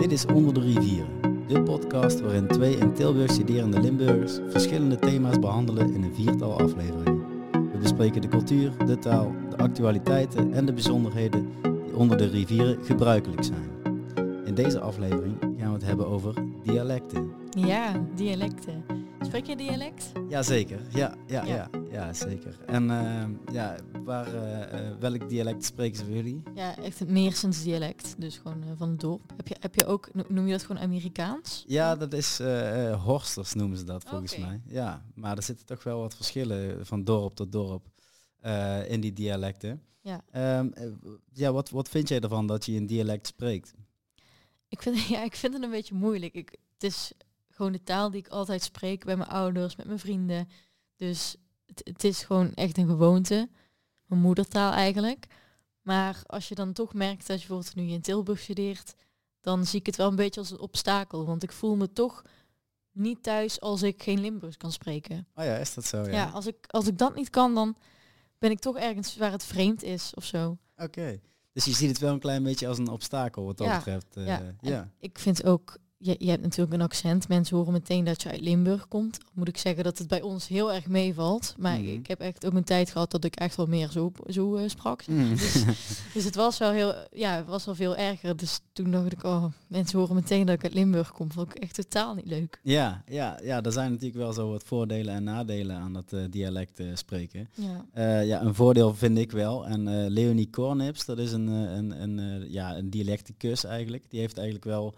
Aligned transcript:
Dit 0.00 0.12
is 0.12 0.26
Onder 0.26 0.54
de 0.54 0.60
Rivieren, 0.60 1.44
de 1.48 1.62
podcast 1.62 2.20
waarin 2.20 2.46
twee 2.46 2.76
in 2.76 2.92
Tilburg 2.92 3.30
studerende 3.30 3.80
Limburgers 3.80 4.38
verschillende 4.48 4.96
thema's 4.96 5.38
behandelen 5.38 5.94
in 5.94 6.02
een 6.02 6.14
viertal 6.14 6.60
afleveringen. 6.60 7.22
We 7.72 7.78
bespreken 7.82 8.20
de 8.20 8.28
cultuur, 8.28 8.86
de 8.86 8.98
taal, 8.98 9.34
de 9.50 9.56
actualiteiten 9.56 10.52
en 10.52 10.66
de 10.66 10.72
bijzonderheden 10.72 11.48
die 11.62 11.96
onder 11.96 12.16
de 12.16 12.26
rivieren 12.26 12.84
gebruikelijk 12.84 13.44
zijn. 13.44 13.70
In 14.44 14.54
deze 14.54 14.80
aflevering 14.80 15.36
gaan 15.40 15.68
we 15.68 15.72
het 15.78 15.84
hebben 15.86 16.06
over 16.08 16.34
dialecten. 16.62 17.30
Ja, 17.50 18.04
dialecten. 18.14 18.84
Spreek 19.20 19.46
je 19.46 19.56
dialect? 19.56 20.12
Jazeker, 20.28 20.80
ja, 20.88 21.14
ja, 21.26 21.44
ja, 21.44 21.54
Ja. 21.54 21.68
ja, 21.90 22.12
zeker. 22.12 22.58
En 22.66 22.90
eh, 22.90 23.54
ja, 23.54 23.74
waar, 24.08 24.34
eh, 24.34 24.88
eh, 24.88 24.98
welk 24.98 25.28
dialect 25.28 25.64
spreken 25.64 25.98
ze 25.98 26.04
voor 26.04 26.14
jullie? 26.14 26.42
Ja, 26.54 26.76
echt 26.76 26.98
het 26.98 27.08
Meersens 27.08 27.62
dialect. 27.62 28.14
Dus 28.18 28.36
gewoon 28.36 28.62
eh, 28.62 28.68
van 28.76 28.90
het 28.90 29.00
dorp. 29.00 29.32
Heb 29.36 29.48
je, 29.48 29.56
heb 29.60 29.74
je 29.74 29.86
ook, 29.86 30.14
no- 30.14 30.24
noem 30.28 30.46
je 30.46 30.52
dat 30.52 30.62
gewoon 30.62 30.82
Amerikaans? 30.82 31.64
Ja, 31.66 31.96
dat 31.96 32.12
is 32.12 32.38
Horsters 33.04 33.54
noemen 33.54 33.78
ze 33.78 33.84
dat 33.84 34.04
volgens 34.04 34.36
mij. 34.36 34.60
Ja, 34.66 35.04
maar 35.14 35.36
er 35.36 35.42
zitten 35.42 35.66
toch 35.66 35.82
wel 35.82 36.00
wat 36.00 36.14
verschillen 36.14 36.86
van 36.86 37.04
dorp 37.04 37.34
tot 37.34 37.52
dorp 37.52 37.86
in 38.88 39.00
die 39.00 39.12
dialecten. 39.12 39.82
Ja. 40.08 40.24
Ehm, 40.30 40.68
eh, 40.72 40.86
ja, 41.32 41.52
wat, 41.52 41.70
wat 41.70 41.88
vind 41.88 42.08
jij 42.08 42.20
ervan 42.20 42.46
dat 42.46 42.66
je 42.66 42.72
een 42.76 42.86
dialect 42.86 43.26
spreekt? 43.26 43.74
Ik 44.68 44.82
vind, 44.82 45.06
ja, 45.14 45.22
ik 45.24 45.36
vind 45.36 45.54
het 45.54 45.62
een 45.62 45.70
beetje 45.70 45.94
moeilijk. 45.94 46.34
Ik, 46.34 46.50
het 46.72 46.82
is 46.82 47.12
gewoon 47.50 47.72
de 47.72 47.82
taal 47.82 48.10
die 48.10 48.20
ik 48.20 48.28
altijd 48.28 48.62
spreek 48.62 49.04
bij 49.04 49.16
mijn 49.16 49.30
ouders, 49.30 49.76
met 49.76 49.86
mijn 49.86 49.98
vrienden. 49.98 50.48
Dus 50.96 51.36
het, 51.66 51.80
het 51.84 52.04
is 52.04 52.22
gewoon 52.22 52.54
echt 52.54 52.78
een 52.78 52.86
gewoonte. 52.86 53.48
Mijn 54.08 54.20
moedertaal 54.20 54.72
eigenlijk. 54.72 55.26
Maar 55.82 56.22
als 56.26 56.48
je 56.48 56.54
dan 56.54 56.72
toch 56.72 56.94
merkt 56.94 57.26
dat 57.26 57.40
je 57.42 57.46
bijvoorbeeld 57.48 57.74
nu 57.76 57.88
in 57.92 58.00
Tilburg 58.00 58.40
studeert, 58.40 58.94
dan 59.40 59.66
zie 59.66 59.78
ik 59.80 59.86
het 59.86 59.96
wel 59.96 60.08
een 60.08 60.16
beetje 60.16 60.40
als 60.40 60.50
een 60.50 60.58
obstakel. 60.60 61.26
Want 61.26 61.42
ik 61.42 61.52
voel 61.52 61.76
me 61.76 61.92
toch 61.92 62.22
niet 62.92 63.22
thuis 63.22 63.60
als 63.60 63.82
ik 63.82 64.02
geen 64.02 64.20
Limburgs 64.20 64.56
kan 64.56 64.72
spreken. 64.72 65.26
Oh 65.34 65.44
ja, 65.44 65.56
is 65.56 65.74
dat 65.74 65.84
zo? 65.84 66.02
Ja. 66.02 66.10
Ja, 66.10 66.28
als, 66.30 66.46
ik, 66.46 66.56
als 66.66 66.86
ik 66.86 66.98
dat 66.98 67.14
niet 67.14 67.30
kan, 67.30 67.54
dan 67.54 67.76
ben 68.38 68.50
ik 68.50 68.58
toch 68.58 68.76
ergens 68.78 69.16
waar 69.16 69.30
het 69.32 69.44
vreemd 69.44 69.82
is 69.82 70.14
of 70.14 70.24
zo. 70.24 70.58
Oké. 70.76 71.20
Dus 71.52 71.64
je 71.64 71.72
ziet 71.72 71.88
het 71.88 71.98
wel 71.98 72.12
een 72.12 72.18
klein 72.20 72.42
beetje 72.42 72.68
als 72.68 72.78
een 72.78 72.88
obstakel 72.88 73.44
wat 73.44 73.56
dat 73.56 73.66
Ja, 73.66 73.76
betreft. 73.76 74.16
eh, 74.16 74.26
ja, 74.26 74.54
ja. 74.60 74.90
Ik 74.98 75.18
vind 75.18 75.44
ook, 75.44 75.76
je, 76.00 76.16
je 76.18 76.30
hebt 76.30 76.42
natuurlijk 76.42 76.72
een 76.72 76.80
accent. 76.80 77.28
Mensen 77.28 77.56
horen 77.56 77.72
meteen 77.72 78.04
dat 78.04 78.22
je 78.22 78.30
uit 78.30 78.40
Limburg 78.40 78.88
komt. 78.88 79.18
Moet 79.32 79.48
ik 79.48 79.56
zeggen 79.58 79.84
dat 79.84 79.98
het 79.98 80.08
bij 80.08 80.22
ons 80.22 80.48
heel 80.48 80.72
erg 80.72 80.86
meevalt. 80.86 81.54
Maar 81.58 81.78
Mhm. 81.78 81.88
ik 81.88 82.06
heb 82.06 82.20
echt 82.20 82.46
ook 82.46 82.52
een 82.52 82.64
tijd 82.64 82.90
gehad 82.90 83.10
dat 83.10 83.24
ik 83.24 83.36
echt 83.36 83.56
wel 83.56 83.66
meer 83.66 83.90
zo, 83.90 84.12
zo 84.28 84.56
eh, 84.56 84.68
sprak. 84.68 85.06
Mm. 85.06 85.34
Dus 86.14 86.24
het 86.24 86.34
was 86.34 86.58
wel 86.58 86.70
heel, 86.70 86.94
ja, 87.12 87.36
het 87.36 87.46
was 87.46 87.64
wel 87.64 87.74
veel 87.74 87.96
erger. 87.96 88.36
Dus 88.36 88.60
toen 88.72 88.90
dacht 88.90 89.12
ik, 89.12 89.22
oh, 89.24 89.44
mensen 89.66 89.98
horen 89.98 90.14
meteen 90.14 90.46
dat 90.46 90.54
ik 90.54 90.62
uit 90.64 90.74
Limburg 90.74 91.12
kom. 91.12 91.32
Vond 91.32 91.54
ik 91.54 91.62
echt 91.62 91.74
totaal 91.74 92.14
niet 92.14 92.26
leuk. 92.26 92.60
ja, 92.62 93.02
ja, 93.06 93.38
ja, 93.42 93.62
er 93.62 93.72
zijn 93.72 93.90
natuurlijk 93.90 94.18
wel 94.18 94.32
zo 94.32 94.50
wat 94.50 94.64
voordelen 94.64 95.14
en 95.14 95.24
nadelen 95.24 95.76
aan 95.76 95.92
dat 95.92 96.12
eh, 96.12 96.20
dialect 96.30 96.80
eh, 96.80 96.86
spreken. 96.94 97.48
Ja. 97.54 98.20
Ja, 98.22 98.42
een 98.42 98.54
voordeel 98.54 98.94
vind 98.94 99.18
ik 99.18 99.32
wel. 99.32 99.66
En 99.66 100.08
Leonie 100.10 100.50
Kornips, 100.50 101.04
dat 101.04 101.18
is 101.18 101.32
een, 101.32 101.46
een, 101.46 102.02
een, 102.02 102.44
ja, 102.52 102.76
een 102.76 102.90
dialecticus 102.90 103.64
eigenlijk. 103.64 104.04
Die 104.10 104.20
heeft 104.20 104.36
eigenlijk 104.36 104.66
wel 104.66 104.94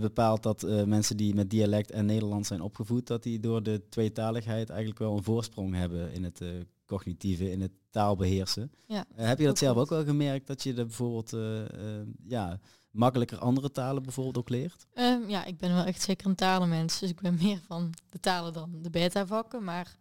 bepaald 0.00 0.42
dat 0.44 0.62
eh, 0.62 0.82
mensen 0.82 1.16
die 1.16 1.34
met 1.34 1.50
dialect 1.50 1.90
en 1.90 2.06
Nederlands 2.06 2.48
zijn 2.48 2.60
opgevoed, 2.60 3.06
dat 3.06 3.22
die 3.22 3.40
door 3.40 3.62
de 3.62 3.88
tweetaligheid 3.88 4.70
eigenlijk 4.70 4.98
wel 4.98 5.16
een 5.16 5.22
voorsprong 5.22 5.74
hebben 5.74 6.12
in 6.12 6.24
het 6.24 6.40
eh, 6.40 6.48
cognitieve, 6.86 7.50
in 7.50 7.60
het 7.60 7.72
taalbeheersen. 7.90 8.72
Ja, 8.86 9.04
Eh, 9.16 9.26
heb 9.26 9.38
je 9.38 9.44
dat 9.44 9.58
zelf 9.58 9.76
ook 9.76 9.88
wel 9.88 10.04
gemerkt, 10.04 10.46
dat 10.46 10.62
je 10.62 10.74
er 10.74 10.86
bijvoorbeeld 10.86 11.36
ja, 12.26 12.60
makkelijker 12.90 13.38
andere 13.38 13.70
talen 13.70 14.02
bijvoorbeeld 14.02 14.38
ook 14.38 14.48
leert? 14.48 14.86
Ehm, 14.94 15.28
ja, 15.28 15.44
ik 15.44 15.58
ben 15.58 15.74
wel 15.74 15.84
echt 15.84 16.02
zeker 16.02 16.26
een 16.26 16.34
talenmens. 16.34 16.98
Dus 16.98 17.10
ik 17.10 17.20
ben 17.20 17.38
meer 17.42 17.60
van 17.66 17.92
de 18.08 18.20
talen 18.20 18.52
dan 18.52 18.82
de 18.82 18.90
beta-vakken. 18.90 19.64
Maar 19.64 19.96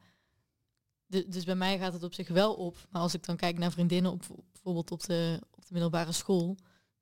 de, 1.06 1.28
dus 1.28 1.44
bij 1.44 1.56
mij 1.56 1.78
gaat 1.78 1.94
het 1.94 2.04
op 2.04 2.14
zich 2.14 2.28
wel 2.28 2.54
op. 2.54 2.88
Maar 2.90 3.02
als 3.02 3.14
ik 3.14 3.26
dan 3.26 3.36
kijk 3.36 3.58
naar 3.58 3.72
vriendinnen 3.72 4.12
op 4.12 4.26
bijvoorbeeld 4.52 4.92
op 4.92 5.04
de, 5.04 5.40
op 5.52 5.66
de 5.66 5.74
middelbare 5.74 6.12
school, 6.12 6.58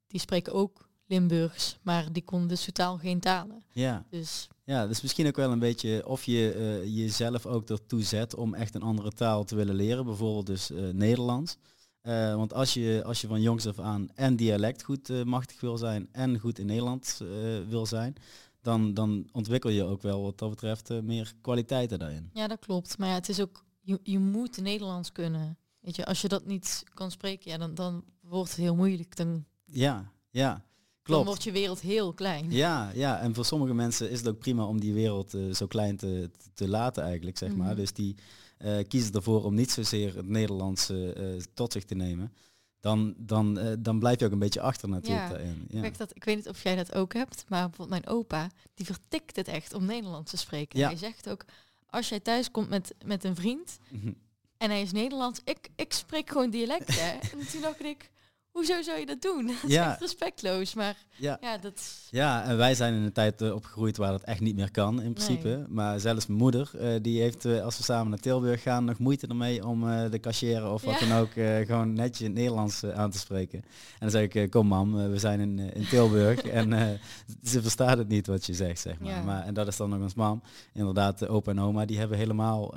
die 0.08 0.20
spreken 0.20 0.54
ook 0.54 0.90
Limburgs, 1.12 1.78
maar 1.82 2.12
die 2.12 2.24
konden 2.24 2.48
dus 2.48 2.66
totaal 2.66 2.98
geen 2.98 3.20
talen. 3.20 3.64
Ja. 3.72 4.06
Dus 4.10 4.48
Ja, 4.64 4.88
dus 4.88 5.02
misschien 5.02 5.28
ook 5.28 5.36
wel 5.36 5.52
een 5.52 5.60
beetje 5.60 6.08
of 6.08 6.24
je 6.24 6.54
eh, 6.54 6.98
jezelf 6.98 7.46
ook 7.46 7.70
ertoe 7.70 8.04
zet 8.04 8.36
om 8.36 8.54
echt 8.54 8.76
een 8.76 8.82
andere 8.82 9.12
taal 9.12 9.44
te 9.44 9.56
willen 9.56 9.76
leren, 9.76 10.06
bijvoorbeeld 10.06 10.46
dus 10.46 10.72
eh, 10.72 10.90
Nederlands. 10.90 11.58
Eh, 12.02 12.36
want 12.36 12.54
als 12.54 12.74
je, 12.74 13.02
als 13.06 13.22
je 13.22 13.28
van 13.28 13.42
jongs 13.42 13.68
af 13.68 13.80
aan 13.80 14.10
en 14.16 14.36
dialect 14.36 14.84
goed 14.84 15.26
machtig 15.26 15.62
wil 15.62 15.78
zijn 15.78 16.10
en 16.12 16.40
goed 16.40 16.60
in 16.60 16.66
Nederland 16.66 17.22
wil 17.68 17.86
zijn, 17.86 18.16
dan, 18.62 18.94
dan 18.94 19.30
ontwikkel 19.32 19.70
je 19.70 19.84
ook 19.84 20.02
wel 20.02 20.22
wat 20.22 20.38
dat 20.38 20.50
betreft 20.50 21.02
meer 21.02 21.34
kwaliteiten 21.42 22.00
daarin. 22.00 22.30
ja, 22.34 22.48
dat 22.48 22.60
klopt. 22.60 22.98
Maar 22.98 23.08
ja, 23.08 23.14
het 23.14 23.30
is 23.30 23.42
ook, 23.42 23.66
je, 23.82 24.00
je 24.04 24.20
moet 24.20 24.62
Nederlands 24.62 25.12
kunnen. 25.12 25.58
Weet 25.80 25.96
je, 25.96 26.06
als 26.06 26.22
je 26.22 26.28
dat 26.28 26.46
niet 26.46 26.84
kan 26.94 27.12
spreken, 27.12 27.52
ja, 27.52 27.58
dan, 27.58 27.74
dan 27.74 28.04
wordt 28.22 28.50
het 28.50 28.60
heel 28.60 28.76
moeilijk. 28.76 29.16
Dan, 29.16 29.46
Ja, 29.66 30.12
ja, 30.30 30.64
dan 31.04 31.14
klopt. 31.16 31.26
wordt 31.26 31.44
je 31.44 31.52
wereld 31.52 31.80
heel 31.80 32.14
klein. 32.14 32.52
Ja, 32.52 32.92
ja, 32.94 33.20
en 33.20 33.34
voor 33.36 33.46
sommige 33.46 33.74
mensen 33.74 34.10
is 34.10 34.18
het 34.18 34.28
ook 34.28 34.40
prima 34.40 34.66
om 34.66 34.80
die 34.80 34.94
wereld 34.94 35.34
eh, 35.34 35.54
zo 35.54 35.68
klein 35.68 35.98
te, 35.98 36.30
te 36.54 36.68
laten 36.68 37.04
eigenlijk, 37.04 37.38
zeg 37.38 37.56
maar. 37.56 37.68
Mhm. 37.68 37.76
Dus 37.76 37.94
die 37.94 38.16
eh, 38.58 38.78
kiezen 38.88 39.14
ervoor 39.14 39.44
om 39.44 39.54
niet 39.56 39.72
zozeer 39.72 40.16
het 40.16 40.28
Nederlandse 40.28 41.14
eh, 41.14 41.44
tot 41.54 41.72
zich 41.72 41.84
te 41.84 41.96
nemen. 41.96 42.34
Dan, 42.80 43.14
dan, 43.18 43.60
dan 43.80 44.00
blijf 44.00 44.20
je 44.20 44.26
ook 44.26 44.32
een 44.32 44.40
beetje 44.40 44.62
achter 44.62 44.90
natuurlijk 44.90 45.22
Ja. 45.24 45.30
daarin. 45.30 45.64
Ik, 45.68 45.74
Ja. 45.74 45.80
merk 45.80 45.98
dat, 45.98 46.12
ik 46.16 46.24
weet 46.24 46.36
niet 46.36 46.50
of 46.50 46.64
jij 46.64 46.76
dat 46.76 46.94
ook 46.96 47.14
hebt, 47.14 47.46
maar 47.48 47.68
bijvoorbeeld 47.70 47.90
mijn 48.04 48.16
opa, 48.18 48.50
die 48.74 48.86
vertikt 48.86 49.36
het 49.36 49.48
echt 49.48 49.74
om 49.74 49.86
Nederlands 49.86 50.32
te 50.32 50.38
spreken. 50.38 50.80
Ja. 50.80 50.88
Hij 50.88 50.98
zegt 50.98 51.30
ook, 51.30 51.46
als 51.90 52.10
jij 52.10 52.20
thuis 52.20 52.52
komt 52.52 52.70
met, 52.70 52.94
met 53.06 53.24
een 53.24 53.36
vriend 53.36 53.78
Mhm. 53.90 54.12
en 54.58 54.70
hij 54.70 54.82
is 54.82 54.92
Nederlands, 54.92 55.40
ik, 55.44 55.70
ik 55.76 55.94
spreek 55.94 56.30
gewoon 56.30 56.50
dialect. 56.50 57.00
Hè? 57.00 57.12
en 57.40 57.48
toen 57.52 57.62
dacht 57.62 57.84
ik, 57.84 58.10
hoezo 58.52 58.82
zou 58.82 59.00
je 59.00 59.06
dat 59.06 59.22
doen? 59.22 59.46
Dat 59.62 59.70
is 59.70 59.74
Ja. 59.74 59.92
echt 59.92 60.00
respectloos, 60.02 60.74
maar 60.74 60.98
ja. 61.18 61.38
ja, 61.42 61.58
dat. 61.58 61.82
Ja, 62.10 62.44
en 62.44 62.58
wij 62.58 62.76
zijn 62.76 62.94
in 62.94 63.02
een 63.02 63.12
tijd 63.12 63.42
eh, 63.42 63.54
opgegroeid 63.54 63.98
waar 63.98 64.12
dat 64.12 64.22
echt 64.24 64.40
niet 64.40 64.56
meer 64.56 64.72
kan 64.72 65.02
in 65.02 65.14
principe. 65.14 65.66
Maar 65.70 66.00
zelfs 66.00 66.28
mijn 66.28 66.40
moeder, 66.40 66.72
eh, 66.80 66.94
die 67.02 67.22
heeft 67.22 67.46
eh, 67.46 67.64
als 67.64 67.78
we 67.78 67.84
samen 67.84 68.10
naar 68.10 68.20
Tilburg 68.20 68.62
gaan 68.62 68.86
nog 68.86 68.98
moeite 69.00 69.28
ermee 69.28 69.66
om 69.68 69.82
de 70.10 70.20
cashier 70.20 70.70
of 70.72 70.84
wat 70.84 71.00
Ja. 71.00 71.08
dan 71.08 71.18
ook 71.18 71.32
gewoon 71.68 71.94
netjes 71.94 72.20
in 72.20 72.26
het 72.26 72.36
Nederlands 72.36 72.84
aan 72.86 73.12
te 73.12 73.18
spreken. 73.20 73.60
En 73.60 74.00
dan 74.00 74.10
zeg 74.10 74.28
ik, 74.28 74.52
kom 74.52 74.68
mam, 74.68 75.10
we 75.12 75.20
zijn 75.20 75.40
in, 75.40 75.60
in 75.60 75.88
Tilburg 75.88 76.42
en 76.60 77.00
ze 77.44 77.62
verstaat 77.62 77.98
het 77.98 78.08
niet 78.08 78.28
wat 78.28 78.46
je 78.46 78.54
zegt, 78.54 78.80
zeg 78.80 79.00
maar. 79.00 79.10
Ja. 79.12 79.24
maar 79.24 79.44
en 79.46 79.54
dat 79.54 79.68
is 79.68 79.78
dan 79.78 79.90
nog 79.90 80.02
ons 80.02 80.14
mam. 80.14 80.42
Inderdaad, 80.74 81.20
de 81.20 81.28
opa 81.28 81.52
en 81.52 81.60
oma, 81.60 81.86
die 81.86 81.98
hebben 82.00 82.18
helemaal, 82.18 82.74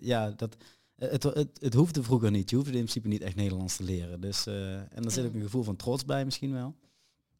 ja, 0.00 0.30
dat... 0.36 0.56
Het, 1.08 1.22
het, 1.22 1.48
het 1.60 1.74
hoefde 1.74 2.02
vroeger 2.02 2.30
niet. 2.30 2.50
Je 2.50 2.56
hoefde 2.56 2.70
in 2.70 2.78
principe 2.78 3.08
niet 3.08 3.22
echt 3.22 3.36
Nederlands 3.36 3.76
te 3.76 3.82
leren. 3.82 4.20
Dus, 4.20 4.46
eh, 4.46 4.74
en 4.74 5.04
er 5.04 5.10
zit 5.10 5.26
ook 5.26 5.34
een 5.34 5.42
gevoel 5.42 5.62
van 5.62 5.76
trots 5.76 6.04
bij 6.04 6.24
misschien 6.24 6.52
wel. 6.52 6.74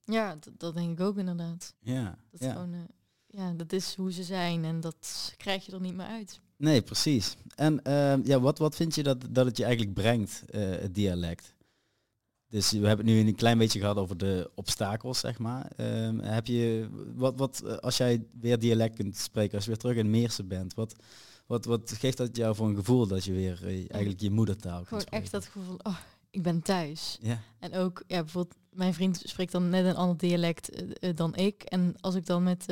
Ja, 0.04 0.36
dat, 0.56 0.74
denk 0.74 0.98
ik 0.98 1.00
ook 1.00 1.18
inderdaad. 1.18 1.74
Ja, 1.80 2.18
Dat, 2.30 2.40
is 2.40 2.46
ja. 2.46 2.52
gewoon, 2.52 2.72
eh, 2.72 2.80
ja, 3.26 3.52
dat 3.52 3.72
is 3.72 3.94
hoe 3.94 4.12
ze 4.12 4.22
zijn 4.22 4.64
en 4.64 4.80
dat 4.80 5.34
krijg 5.36 5.66
je 5.66 5.72
er 5.72 5.80
niet 5.80 5.94
meer 5.94 6.06
uit. 6.06 6.40
Nee, 6.56 6.82
precies. 6.82 7.36
En 7.54 7.82
ehm, 7.82 8.20
ja, 8.24 8.40
wat, 8.40 8.58
wat 8.58 8.76
vind 8.76 8.94
je 8.94 9.02
dat, 9.02 9.26
dat 9.30 9.46
het 9.46 9.56
je 9.56 9.64
eigenlijk 9.64 9.94
brengt, 9.94 10.42
eh, 10.50 10.60
het 10.70 10.94
dialect? 10.94 11.54
Dus 12.48 12.70
we 12.70 12.86
hebben 12.86 13.06
het 13.06 13.14
nu 13.14 13.26
een 13.26 13.34
klein 13.34 13.58
beetje 13.58 13.80
gehad 13.80 13.96
over 13.96 14.16
de 14.16 14.50
obstakels, 14.54 15.18
zeg 15.18 15.38
maar. 15.38 15.70
Ehm, 15.76 16.18
heb 16.18 16.46
je, 16.46 16.88
wat, 17.14 17.36
wat, 17.36 17.80
als 17.82 17.96
jij 17.96 18.24
weer 18.40 18.58
dialect 18.58 18.96
kunt 18.96 19.16
spreken, 19.16 19.54
als 19.54 19.64
je 19.64 19.70
weer 19.70 19.78
terug 19.78 19.96
in 19.96 20.10
Meersen 20.10 20.48
bent, 20.48 20.74
wat, 20.74 20.94
wat, 21.50 21.64
wat 21.64 21.92
geeft 21.98 22.16
dat 22.16 22.36
jou 22.36 22.54
voor 22.54 22.68
een 22.68 22.74
gevoel 22.74 23.06
dat 23.06 23.24
je 23.24 23.32
weer 23.32 23.58
eh, 23.62 23.68
eigenlijk 23.70 24.20
je 24.20 24.30
moedertaal 24.30 24.84
Gewoon 24.84 25.04
echt 25.04 25.30
dat 25.30 25.44
gevoel 25.44 25.64
van, 25.64 25.92
oh, 25.92 25.98
ik 26.30 26.42
ben 26.42 26.62
thuis. 26.62 27.18
Ja, 27.20 27.40
En 27.58 27.74
ook, 27.74 28.02
ja, 28.06 28.20
bijvoorbeeld, 28.20 28.56
mijn 28.70 28.94
vriend 28.94 29.22
spreekt 29.24 29.52
dan 29.52 29.68
net 29.68 29.84
een 29.84 29.96
ander 29.96 30.16
dialect 30.16 30.70
eh, 30.70 31.08
eh, 31.08 31.16
dan 31.16 31.34
ik. 31.34 31.62
En 31.62 31.94
als 32.00 32.14
ik 32.14 32.26
dan 32.26 32.42
met, 32.42 32.66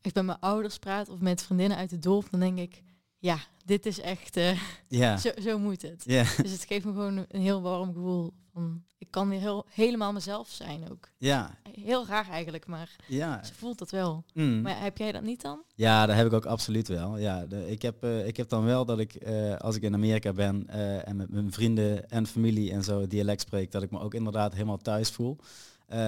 echt 0.00 0.14
met 0.14 0.24
mijn 0.24 0.40
ouders 0.40 0.78
praat 0.78 1.08
of 1.08 1.20
met 1.20 1.42
vriendinnen 1.42 1.76
uit 1.76 1.90
het 1.90 2.02
dorp, 2.02 2.30
dan 2.30 2.40
denk 2.40 2.58
ik, 2.58 2.82
ja, 3.18 3.38
dit 3.64 3.86
is 3.86 4.00
echt, 4.00 4.40
ja, 4.88 5.16
zo, 5.24 5.30
zo 5.42 5.58
moet 5.58 5.82
het. 5.82 6.02
ja, 6.06 6.22
Dus 6.42 6.52
het 6.52 6.64
geeft 6.64 6.84
me 6.84 6.92
gewoon 6.92 7.24
een 7.28 7.40
heel 7.40 7.62
warm 7.62 7.92
gevoel. 7.94 8.32
Van, 8.56 8.82
ik 8.98 9.10
kan 9.10 9.30
heel, 9.30 9.66
helemaal 9.68 10.12
mezelf 10.12 10.48
zijn 10.48 10.90
ook. 10.90 11.08
ja, 11.18 11.58
Heel 11.72 12.06
raar 12.06 12.28
eigenlijk, 12.28 12.66
maar 12.66 12.96
ja. 13.08 13.44
ze 13.44 13.54
voelt 13.54 13.78
dat 13.78 13.90
wel. 13.90 14.24
Mm. 14.34 14.60
Maar 14.60 14.80
heb 14.82 14.98
jij 14.98 15.12
dat 15.12 15.22
niet 15.22 15.42
dan? 15.42 15.62
Ja, 15.74 16.06
dat 16.06 16.16
heb 16.16 16.26
ik 16.26 16.32
ook 16.32 16.46
absoluut 16.46 16.88
wel. 16.88 17.18
Ja, 17.18 17.46
de, 17.46 17.70
ik, 17.70 17.82
heb, 17.82 18.02
eh, 18.02 18.26
ik 18.26 18.36
heb 18.36 18.48
dan 18.48 18.64
wel 18.64 18.84
dat 18.84 18.98
ik, 18.98 19.14
eh, 19.14 19.56
als 19.56 19.76
ik 19.76 19.82
in 19.82 19.94
Amerika 19.94 20.32
ben 20.32 20.68
eh, 20.68 21.08
en 21.08 21.16
met 21.16 21.30
mijn 21.30 21.52
vrienden 21.52 22.10
en 22.10 22.26
familie 22.26 22.72
en 22.72 22.84
zo 22.84 23.06
dialect 23.06 23.40
spreek, 23.40 23.72
dat 23.72 23.82
ik 23.82 23.90
me 23.90 24.00
ook 24.00 24.14
inderdaad 24.14 24.52
helemaal 24.52 24.78
thuis 24.78 25.10
voel. 25.10 25.36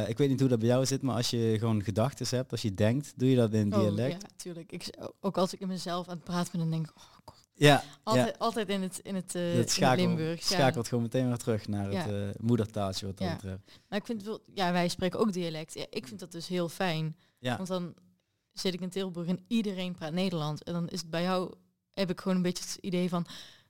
Ik 0.06 0.18
weet 0.18 0.28
niet 0.28 0.40
hoe 0.40 0.48
dat 0.48 0.58
bij 0.58 0.68
jou 0.68 0.86
zit, 0.86 1.02
maar 1.02 1.16
als 1.16 1.30
je 1.30 1.56
gewoon 1.58 1.82
gedachten 1.82 2.36
hebt, 2.36 2.50
als 2.50 2.62
je 2.62 2.74
denkt, 2.74 3.12
doe 3.16 3.30
je 3.30 3.36
dat 3.36 3.52
in 3.52 3.70
dialect? 3.70 4.14
Oh, 4.14 4.20
ja, 4.20 4.36
tuurlijk. 4.36 4.72
Ik, 4.72 4.90
ook 5.20 5.38
als 5.38 5.52
ik 5.52 5.60
in 5.60 5.68
mezelf 5.68 6.08
aan 6.08 6.14
het 6.14 6.24
praten 6.24 6.52
ben, 6.52 6.60
dan 6.60 6.70
denk 6.70 6.86
ik, 6.86 6.96
oh, 6.96 7.16
kom, 7.24 7.34
Ja, 7.58 7.82
Altijd, 8.02 8.26
ja. 8.28 8.34
altijd 8.38 8.68
in 8.68 8.82
het, 8.82 8.98
in 9.02 9.14
het, 9.14 9.34
eh, 9.34 9.42
Het 9.42 9.52
in 9.52 9.58
het 9.58 9.70
schakel, 9.70 10.06
Limburgs. 10.06 10.48
Ja. 10.48 10.56
schakelt 10.56 10.88
gewoon 10.88 11.02
meteen 11.04 11.28
weer 11.28 11.36
terug 11.36 11.68
naar 11.68 11.92
Ja. 11.92 12.06
het 12.08 12.42
moedertaaltje 12.42 13.06
wat 13.06 13.16
dat 13.18 13.26
Ja. 13.26 13.34
betreft. 13.34 13.60
Maar 13.88 13.98
ik 13.98 14.06
vind 14.06 14.22
wel, 14.22 14.40
ja, 14.54 14.72
wij 14.72 14.88
spreken 14.88 15.18
ook 15.18 15.32
dialect. 15.32 15.74
Ja, 15.74 15.86
ik 15.90 16.06
vind 16.06 16.20
dat 16.20 16.32
dus 16.32 16.48
heel 16.48 16.68
fijn. 16.68 17.16
Ja, 17.38 17.56
Want 17.56 17.68
dan 17.68 17.94
zit 18.52 18.74
ik 18.74 18.80
in 18.80 18.90
Tilburg 18.90 19.28
en 19.28 19.44
iedereen 19.48 19.94
praat 19.94 20.12
Nederlands. 20.12 20.62
En 20.62 20.72
dan 20.72 20.88
is 20.88 21.00
het 21.00 21.10
bij 21.10 21.22
jou, 21.22 21.54
heb 21.92 22.10
ik 22.10 22.20
gewoon 22.20 22.36
een 22.36 22.42
beetje 22.42 22.64
het 22.64 22.78
idee 22.80 23.08
van, 23.08 23.26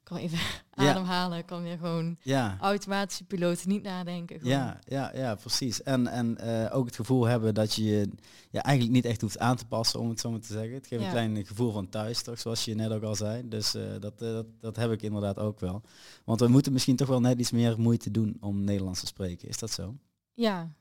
kan 0.09 0.17
even 0.19 0.39
Ja. 0.75 0.91
ademhalen. 0.91 1.45
Kan 1.45 1.63
weer 1.63 1.79
gewoon 1.79 2.17
ja. 2.23 2.57
automatische 2.61 3.25
piloten 3.25 3.69
niet 3.69 3.83
nadenken. 3.83 4.39
Gewoon. 4.39 4.53
Ja, 4.53 4.79
ja, 4.85 5.13
ja, 5.15 5.35
precies. 5.35 5.83
En, 5.83 6.07
en 6.07 6.39
eh, 6.39 6.77
ook 6.77 6.87
het 6.87 6.97
gevoel 6.97 7.25
hebben 7.25 7.55
dat 7.55 7.75
je 7.75 7.85
je 7.85 8.09
ja, 8.51 8.63
eigenlijk 8.63 8.95
niet 8.95 9.05
echt 9.05 9.21
hoeft 9.21 9.39
aan 9.39 9.57
te 9.57 9.67
passen, 9.67 10.01
om 10.01 10.09
het 10.09 10.21
zo 10.21 10.31
maar 10.31 10.41
te 10.41 10.53
zeggen. 10.53 10.75
Het 10.75 10.87
geeft 10.87 11.03
een 11.03 11.11
klein 11.11 11.47
gevoel 11.47 11.73
van 11.73 11.89
thuis, 11.89 12.23
toch, 12.23 12.41
zoals 12.41 12.65
je 12.65 12.75
net 12.75 12.91
ook 12.91 13.03
al 13.03 13.15
zei. 13.15 13.49
Dus 13.49 13.75
eh, 13.75 13.83
dat, 14.01 14.23
eh, 14.23 14.33
dat, 14.33 14.47
dat 14.61 14.77
heb 14.77 14.91
ik 14.91 15.03
inderdaad 15.03 15.39
ook 15.39 15.61
wel. 15.61 15.83
Want 16.25 16.41
we 16.41 16.49
moeten 16.49 16.73
misschien 16.73 16.97
toch 16.97 17.09
wel 17.09 17.21
net 17.21 17.39
iets 17.39 17.51
meer 17.51 17.81
moeite 17.81 18.11
doen 18.11 18.37
om 18.41 18.65
Nederlands 18.65 19.01
te 19.01 19.07
spreken. 19.07 19.49
Is 19.49 19.59
dat 19.59 19.71
zo? 19.71 19.95
Ja. 20.35 20.75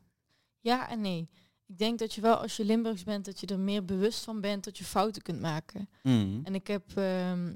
ja 0.59 0.89
en 0.89 1.01
nee. 1.01 1.29
Ik 1.65 1.77
denk 1.77 1.99
dat 1.99 2.13
je 2.13 2.21
wel, 2.21 2.35
als 2.35 2.57
je 2.57 2.65
Limburgs 2.65 3.03
bent, 3.03 3.25
dat 3.25 3.39
je 3.39 3.47
er 3.47 3.59
meer 3.59 3.85
bewust 3.85 4.23
van 4.23 4.41
bent 4.41 4.63
dat 4.63 4.77
je 4.77 4.83
fouten 4.83 5.21
kunt 5.21 5.39
maken. 5.39 5.89
Mm. 6.03 6.41
En 6.43 6.55
ik 6.55 6.67
heb 6.67 6.83
ehm 6.95 7.53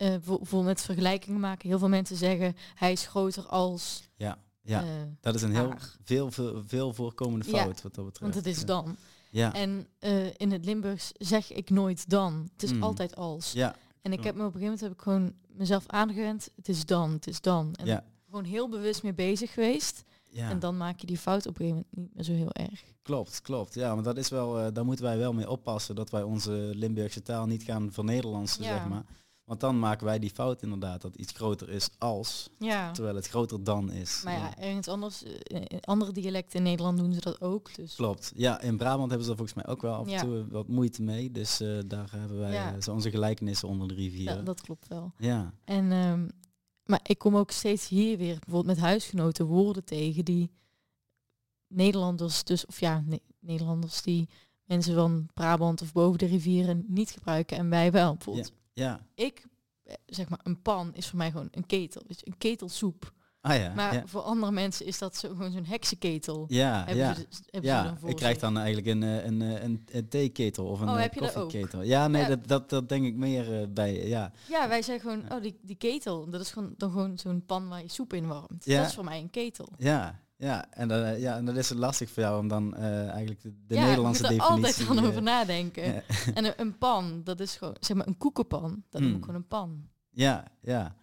eh, 0.00 0.14
voor- 0.42 0.64
met 0.64 0.80
vergelijkingen 0.80 1.40
maken. 1.40 1.68
Heel 1.68 1.78
veel 1.78 1.88
mensen 1.88 2.16
zeggen 2.16 2.56
hij 2.74 2.92
is 2.92 3.06
groter 3.06 3.46
als. 3.46 4.02
Ja, 4.16 4.38
ja. 4.62 4.82
eh, 4.82 4.88
dat 5.20 5.34
is 5.34 5.42
een 5.42 5.54
heel 5.54 5.72
veel, 6.04 6.30
veel, 6.30 6.62
veel 6.66 6.94
voorkomende 6.94 7.50
Ja, 7.50 7.62
fout 7.62 7.82
wat 7.82 7.94
dat 7.94 8.04
betreft. 8.04 8.20
want 8.20 8.34
het 8.34 8.46
is 8.56 8.64
dan. 8.64 8.96
Ja, 9.30 9.54
En 9.54 9.86
eh, 9.98 10.26
in 10.36 10.52
het 10.52 10.64
Limburgs 10.64 11.10
zeg 11.18 11.52
ik 11.52 11.70
nooit 11.70 12.08
dan. 12.10 12.48
Het 12.52 12.62
is 12.62 12.72
Mm. 12.72 12.82
altijd 12.82 13.16
als. 13.16 13.52
ja, 13.52 13.74
En 14.02 14.12
ik 14.12 14.24
heb 14.24 14.34
me 14.34 14.40
op 14.40 14.54
een 14.54 14.60
gegeven 14.60 14.60
moment 14.64 14.80
heb 14.80 14.92
ik 14.92 15.00
gewoon 15.00 15.32
mezelf 15.56 15.84
aangewend. 15.86 16.50
Het 16.56 16.68
is 16.68 16.86
dan, 16.86 17.10
het 17.12 17.26
is 17.26 17.40
dan. 17.40 17.74
En 17.74 17.86
ja, 17.86 18.04
gewoon 18.26 18.44
heel 18.44 18.68
bewust 18.68 19.02
mee 19.02 19.14
bezig 19.14 19.52
geweest. 19.52 20.04
ja. 20.28 20.50
En 20.50 20.58
dan 20.58 20.76
maak 20.76 21.00
je 21.00 21.06
die 21.06 21.18
fout 21.18 21.46
op 21.46 21.58
een 21.60 21.66
gegeven 21.66 21.84
moment 21.94 21.96
niet 21.96 22.14
meer 22.14 22.24
zo 22.24 22.32
heel 22.32 22.52
erg. 22.68 22.82
Klopt, 23.02 23.40
klopt. 23.42 23.74
Ja, 23.74 23.94
maar 23.94 24.04
dat 24.04 24.16
is 24.16 24.28
wel, 24.28 24.58
eh, 24.60 24.66
daar 24.72 24.84
moeten 24.84 25.04
wij 25.04 25.18
wel 25.18 25.32
mee 25.32 25.50
oppassen 25.50 25.94
dat 25.94 26.10
wij 26.10 26.22
onze 26.22 26.50
Limburgse 26.74 27.22
taal 27.22 27.46
niet 27.46 27.62
gaan 27.62 27.92
vernederlandsen, 27.92 28.62
Ja. 28.64 28.76
zeg 28.76 28.88
maar. 28.88 29.04
Want 29.50 29.62
dan 29.62 29.78
maken 29.78 30.06
wij 30.06 30.18
die 30.18 30.30
fout 30.30 30.62
inderdaad 30.62 31.00
dat 31.02 31.16
iets 31.16 31.32
groter 31.32 31.68
is 31.68 31.88
als, 31.98 32.48
Ja. 32.58 32.90
terwijl 32.92 33.14
het 33.16 33.26
groter 33.28 33.64
dan 33.64 33.90
is. 33.92 34.20
Maar 34.24 34.32
ja, 34.32 34.56
ergens 34.58 34.88
anders, 34.88 35.22
eh, 35.22 35.60
in 35.66 35.80
andere 35.80 36.12
dialecten 36.12 36.58
in 36.58 36.62
Nederland 36.64 36.98
doen 36.98 37.12
ze 37.12 37.20
dat 37.20 37.40
ook. 37.40 37.74
Dus 37.74 37.94
Klopt. 37.94 38.32
Ja, 38.34 38.60
in 38.60 38.76
Brabant 38.76 39.08
hebben 39.08 39.24
ze 39.24 39.30
er 39.30 39.36
volgens 39.38 39.56
mij 39.64 39.66
ook 39.74 39.82
wel 39.82 39.94
af 39.94 40.04
en 40.06 40.12
Ja. 40.12 40.20
toe 40.20 40.46
wat 40.48 40.68
moeite 40.68 41.02
mee. 41.02 41.30
Dus 41.30 41.60
eh, 41.60 41.78
daar 41.86 42.10
hebben 42.12 42.38
wij 42.38 42.52
Ja. 42.52 42.74
eh, 42.74 42.80
zo 42.82 42.92
onze 42.92 43.10
gelijkenissen 43.10 43.68
onder 43.68 43.88
de 43.88 43.94
rivieren. 43.94 44.36
ja, 44.36 44.42
dat 44.42 44.60
klopt 44.60 44.88
wel. 44.88 45.12
ja. 45.18 45.54
En, 45.64 45.92
ehm, 45.92 46.28
maar 46.84 47.00
ik 47.02 47.18
kom 47.18 47.36
ook 47.36 47.50
steeds 47.50 47.88
hier 47.88 48.16
weer 48.18 48.38
bijvoorbeeld 48.38 48.76
met 48.76 48.84
huisgenoten 48.84 49.46
woorden 49.46 49.84
tegen 49.84 50.24
die 50.24 50.50
Nederlanders, 51.68 52.44
dus 52.44 52.66
of 52.66 52.80
ja, 52.80 53.02
Ne- 53.06 53.20
Nederlanders 53.40 54.02
die 54.02 54.28
mensen 54.64 54.94
van 54.94 55.28
Brabant 55.34 55.82
of 55.82 55.92
boven 55.92 56.18
de 56.18 56.26
rivieren 56.26 56.84
niet 56.88 57.10
gebruiken 57.10 57.56
en 57.56 57.68
wij 57.70 57.90
wel. 57.92 58.14
Bijvoorbeeld, 58.14 58.52
ja. 58.80 59.00
ik 59.14 59.44
eh, 59.84 59.94
zeg 60.06 60.28
maar 60.28 60.40
een 60.42 60.62
pan 60.62 60.94
is 60.94 61.08
voor 61.08 61.18
mij 61.18 61.30
gewoon 61.30 61.48
een 61.50 61.66
ketel, 61.66 62.02
weet 62.06 62.20
je, 62.20 62.26
een 62.26 62.38
ketelsoep. 62.38 63.12
Ah 63.42 63.56
ja. 63.56 63.74
Maar 63.74 63.94
ja. 63.94 64.06
voor 64.06 64.20
andere 64.20 64.52
mensen 64.52 64.86
is 64.86 64.98
dat 64.98 65.16
zo, 65.16 65.28
gewoon 65.28 65.52
zo'n 65.52 65.64
heksenketel. 65.64 66.44
Ja, 66.48 66.76
Hebben 66.78 66.96
ja. 66.96 67.14
ze, 67.14 67.26
dus- 67.28 67.40
hebben 67.50 67.70
Ja, 67.70 67.96
ik 68.04 68.16
krijg 68.16 68.38
dan 68.38 68.56
eigenlijk 68.58 68.86
een, 68.86 69.02
eh, 69.02 69.24
een, 69.24 69.42
eh, 69.42 69.62
een, 69.62 69.84
een 69.90 70.08
theeketel 70.08 70.66
of 70.66 70.80
een 70.80 70.88
Oh, 70.88 70.98
heb 70.98 71.14
je 71.14 71.20
dat 71.20 71.36
ook? 71.36 71.42
koffieketel. 71.42 71.82
Ja, 71.82 72.08
nee, 72.08 72.22
Ja. 72.22 72.28
Dat, 72.28 72.48
dat, 72.48 72.70
dat 72.70 72.88
denk 72.88 73.04
ik 73.04 73.14
meer 73.14 73.72
bij, 73.72 74.06
ja. 74.08 74.32
Ja, 74.48 74.68
wij 74.68 74.82
zeggen 74.82 75.10
gewoon, 75.10 75.32
oh 75.32 75.42
die, 75.42 75.58
die 75.62 75.76
ketel, 75.76 76.30
dat 76.30 76.40
is 76.40 76.50
gewoon, 76.50 76.74
dan 76.76 76.90
gewoon 76.90 77.18
zo'n 77.18 77.44
pan 77.46 77.68
waar 77.68 77.82
je 77.82 77.88
soep 77.90 78.12
in 78.12 78.26
warmt. 78.26 78.64
Ja. 78.64 78.78
Dat 78.78 78.88
is 78.88 78.94
voor 78.94 79.04
mij 79.04 79.20
een 79.20 79.30
ketel. 79.30 79.68
Ja, 79.78 80.20
ja. 80.40 80.66
En, 80.70 80.88
dan, 80.88 81.02
eh, 81.02 81.20
ja, 81.20 81.36
en 81.36 81.44
dan 81.44 81.56
is 81.56 81.68
het 81.68 81.78
lastig 81.78 82.10
voor 82.10 82.22
jou 82.22 82.38
om 82.40 82.48
dan 82.48 82.76
eh, 82.76 83.08
eigenlijk 83.08 83.42
de, 83.42 83.52
de 83.66 83.74
ja, 83.74 83.84
Nederlandse 83.84 84.22
ik 84.24 84.30
moet 84.30 84.40
er 84.40 84.46
definitie... 84.46 84.66
altijd 84.74 84.86
van 84.86 84.98
eh, 84.98 85.04
over 85.10 85.22
nadenken. 85.22 85.84
ja. 85.94 86.02
En 86.34 86.44
een, 86.44 86.52
een 86.56 86.78
pan, 86.78 87.20
dat 87.24 87.40
is 87.40 87.56
gewoon, 87.56 87.76
zeg 87.80 87.96
maar 87.96 88.06
een 88.06 88.16
koekenpan, 88.18 88.82
dat 88.90 89.00
noem 89.00 89.14
ik 89.14 89.20
gewoon 89.20 89.34
een 89.34 89.46
pan. 89.46 89.88
Ja, 90.10 90.44
ja. 90.62 90.94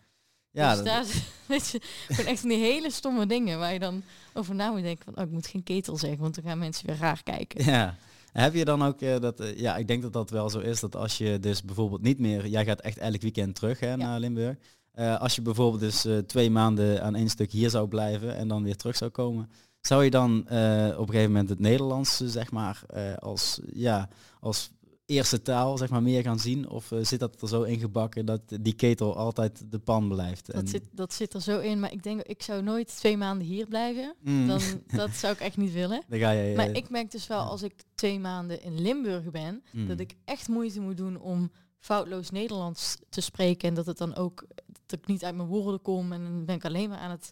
Ja, 0.51 0.67
dus 0.69 0.77
dat- 0.77 0.85
daar 0.85 1.01
is- 1.01 1.23
weet 1.47 1.67
je, 1.69 1.81
gewoon 2.07 2.25
echt 2.25 2.39
van 2.39 2.49
die 2.49 2.57
hele 2.59 2.91
stomme 2.91 3.25
dingen 3.25 3.59
waar 3.59 3.73
je 3.73 3.79
dan 3.79 4.03
over 4.33 4.55
na 4.55 4.71
moet 4.71 4.81
denken 4.81 5.05
van, 5.05 5.15
oh, 5.17 5.23
ik 5.23 5.31
moet 5.31 5.47
geen 5.47 5.63
ketel 5.63 5.97
zeggen, 5.97 6.19
want 6.19 6.35
dan 6.35 6.43
gaan 6.43 6.59
mensen 6.59 6.87
weer 6.87 6.97
raar 6.97 7.23
kijken. 7.23 7.65
ja. 7.65 7.95
Heb 8.31 8.53
je 8.53 8.65
dan 8.65 8.83
ook 8.83 9.01
eh, 9.01 9.19
dat, 9.19 9.39
eh, 9.39 9.57
ja, 9.59 9.75
ik 9.77 9.87
denk 9.87 10.01
dat 10.01 10.13
dat 10.13 10.29
wel 10.29 10.49
zo 10.49 10.59
is, 10.59 10.79
dat 10.79 10.95
als 10.95 11.17
je 11.17 11.39
dus 11.39 11.63
bijvoorbeeld 11.63 12.01
niet 12.01 12.19
meer, 12.19 12.47
jij 12.47 12.65
gaat 12.65 12.81
echt 12.81 12.97
elk 12.97 13.21
weekend 13.21 13.55
terug 13.55 13.79
hè, 13.79 13.95
naar 13.97 14.19
Limburg. 14.19 14.57
Eh, 14.97 15.19
als 15.19 15.35
je 15.35 15.41
bijvoorbeeld 15.41 15.81
dus 15.81 16.05
eh, 16.05 16.17
twee 16.17 16.49
maanden 16.49 17.03
aan 17.03 17.15
één 17.15 17.29
stuk 17.29 17.51
hier 17.51 17.69
zou 17.69 17.87
blijven 17.87 18.35
en 18.35 18.47
dan 18.47 18.63
weer 18.63 18.75
terug 18.75 18.95
zou 18.95 19.11
komen, 19.11 19.49
zou 19.81 20.03
je 20.03 20.09
dan 20.09 20.47
eh, 20.47 20.87
op 20.93 21.07
een 21.07 21.13
gegeven 21.13 21.31
moment 21.31 21.49
het 21.49 21.59
Nederlands, 21.59 22.17
zeg 22.17 22.51
maar, 22.51 22.81
als, 23.19 23.59
ja, 23.73 24.09
als 24.39 24.69
eerste 25.05 25.41
taal, 25.41 25.77
zeg 25.77 25.89
maar, 25.89 26.03
meer 26.03 26.21
gaan 26.21 26.39
zien? 26.39 26.69
Of 26.69 26.91
zit 27.01 27.19
dat 27.19 27.41
er 27.41 27.47
zo 27.47 27.61
ingebakken 27.61 28.25
dat 28.25 28.41
die 28.61 28.73
ketel 28.73 29.15
altijd 29.15 29.71
de 29.71 29.79
pan 29.79 30.07
blijft? 30.07 30.45
Dat 30.45 30.55
En- 30.55 30.67
zit, 30.67 30.83
dat 30.91 31.13
zit 31.13 31.33
er 31.33 31.41
zo 31.41 31.59
in, 31.59 31.79
maar 31.79 31.91
ik 31.91 32.03
denk, 32.03 32.21
ik 32.21 32.43
zou 32.43 32.63
nooit 32.63 32.95
twee 32.97 33.17
maanden 33.17 33.47
hier 33.47 33.67
blijven. 33.67 34.15
Mm. 34.23 34.47
Dan, 34.47 34.61
dat 35.01 35.11
zou 35.11 35.33
ik 35.33 35.39
echt 35.39 35.57
niet 35.57 35.73
willen. 35.73 36.03
Dan 36.07 36.19
ga 36.19 36.31
je... 36.31 36.55
Maar 36.55 36.71
ik 36.71 36.89
merk 36.89 37.11
dus 37.11 37.27
wel 37.27 37.41
als 37.41 37.63
ik 37.63 37.73
twee 37.95 38.19
maanden 38.19 38.63
in 38.63 38.81
Limburg 38.81 39.31
ben, 39.31 39.63
mm. 39.71 39.87
dat 39.87 39.99
ik 39.99 40.15
echt 40.25 40.47
moeite 40.47 40.79
moet 40.79 40.97
doen 40.97 41.19
om 41.19 41.51
foutloos 41.79 42.29
Nederlands 42.29 42.97
te 43.09 43.21
spreken. 43.21 43.69
En 43.69 43.73
dat 43.73 43.85
het 43.85 43.97
dan 43.97 44.15
ook, 44.15 44.47
dat 44.89 44.99
ik 44.99 45.07
niet 45.07 45.23
uit 45.23 45.35
mijn 45.35 45.47
woorden 45.47 45.81
kom. 45.81 46.11
En 46.11 46.23
dan 46.23 46.45
ben 46.45 46.55
ik 46.55 46.65
alleen 46.65 46.89
maar 46.89 46.97
aan 46.97 47.11
het, 47.11 47.31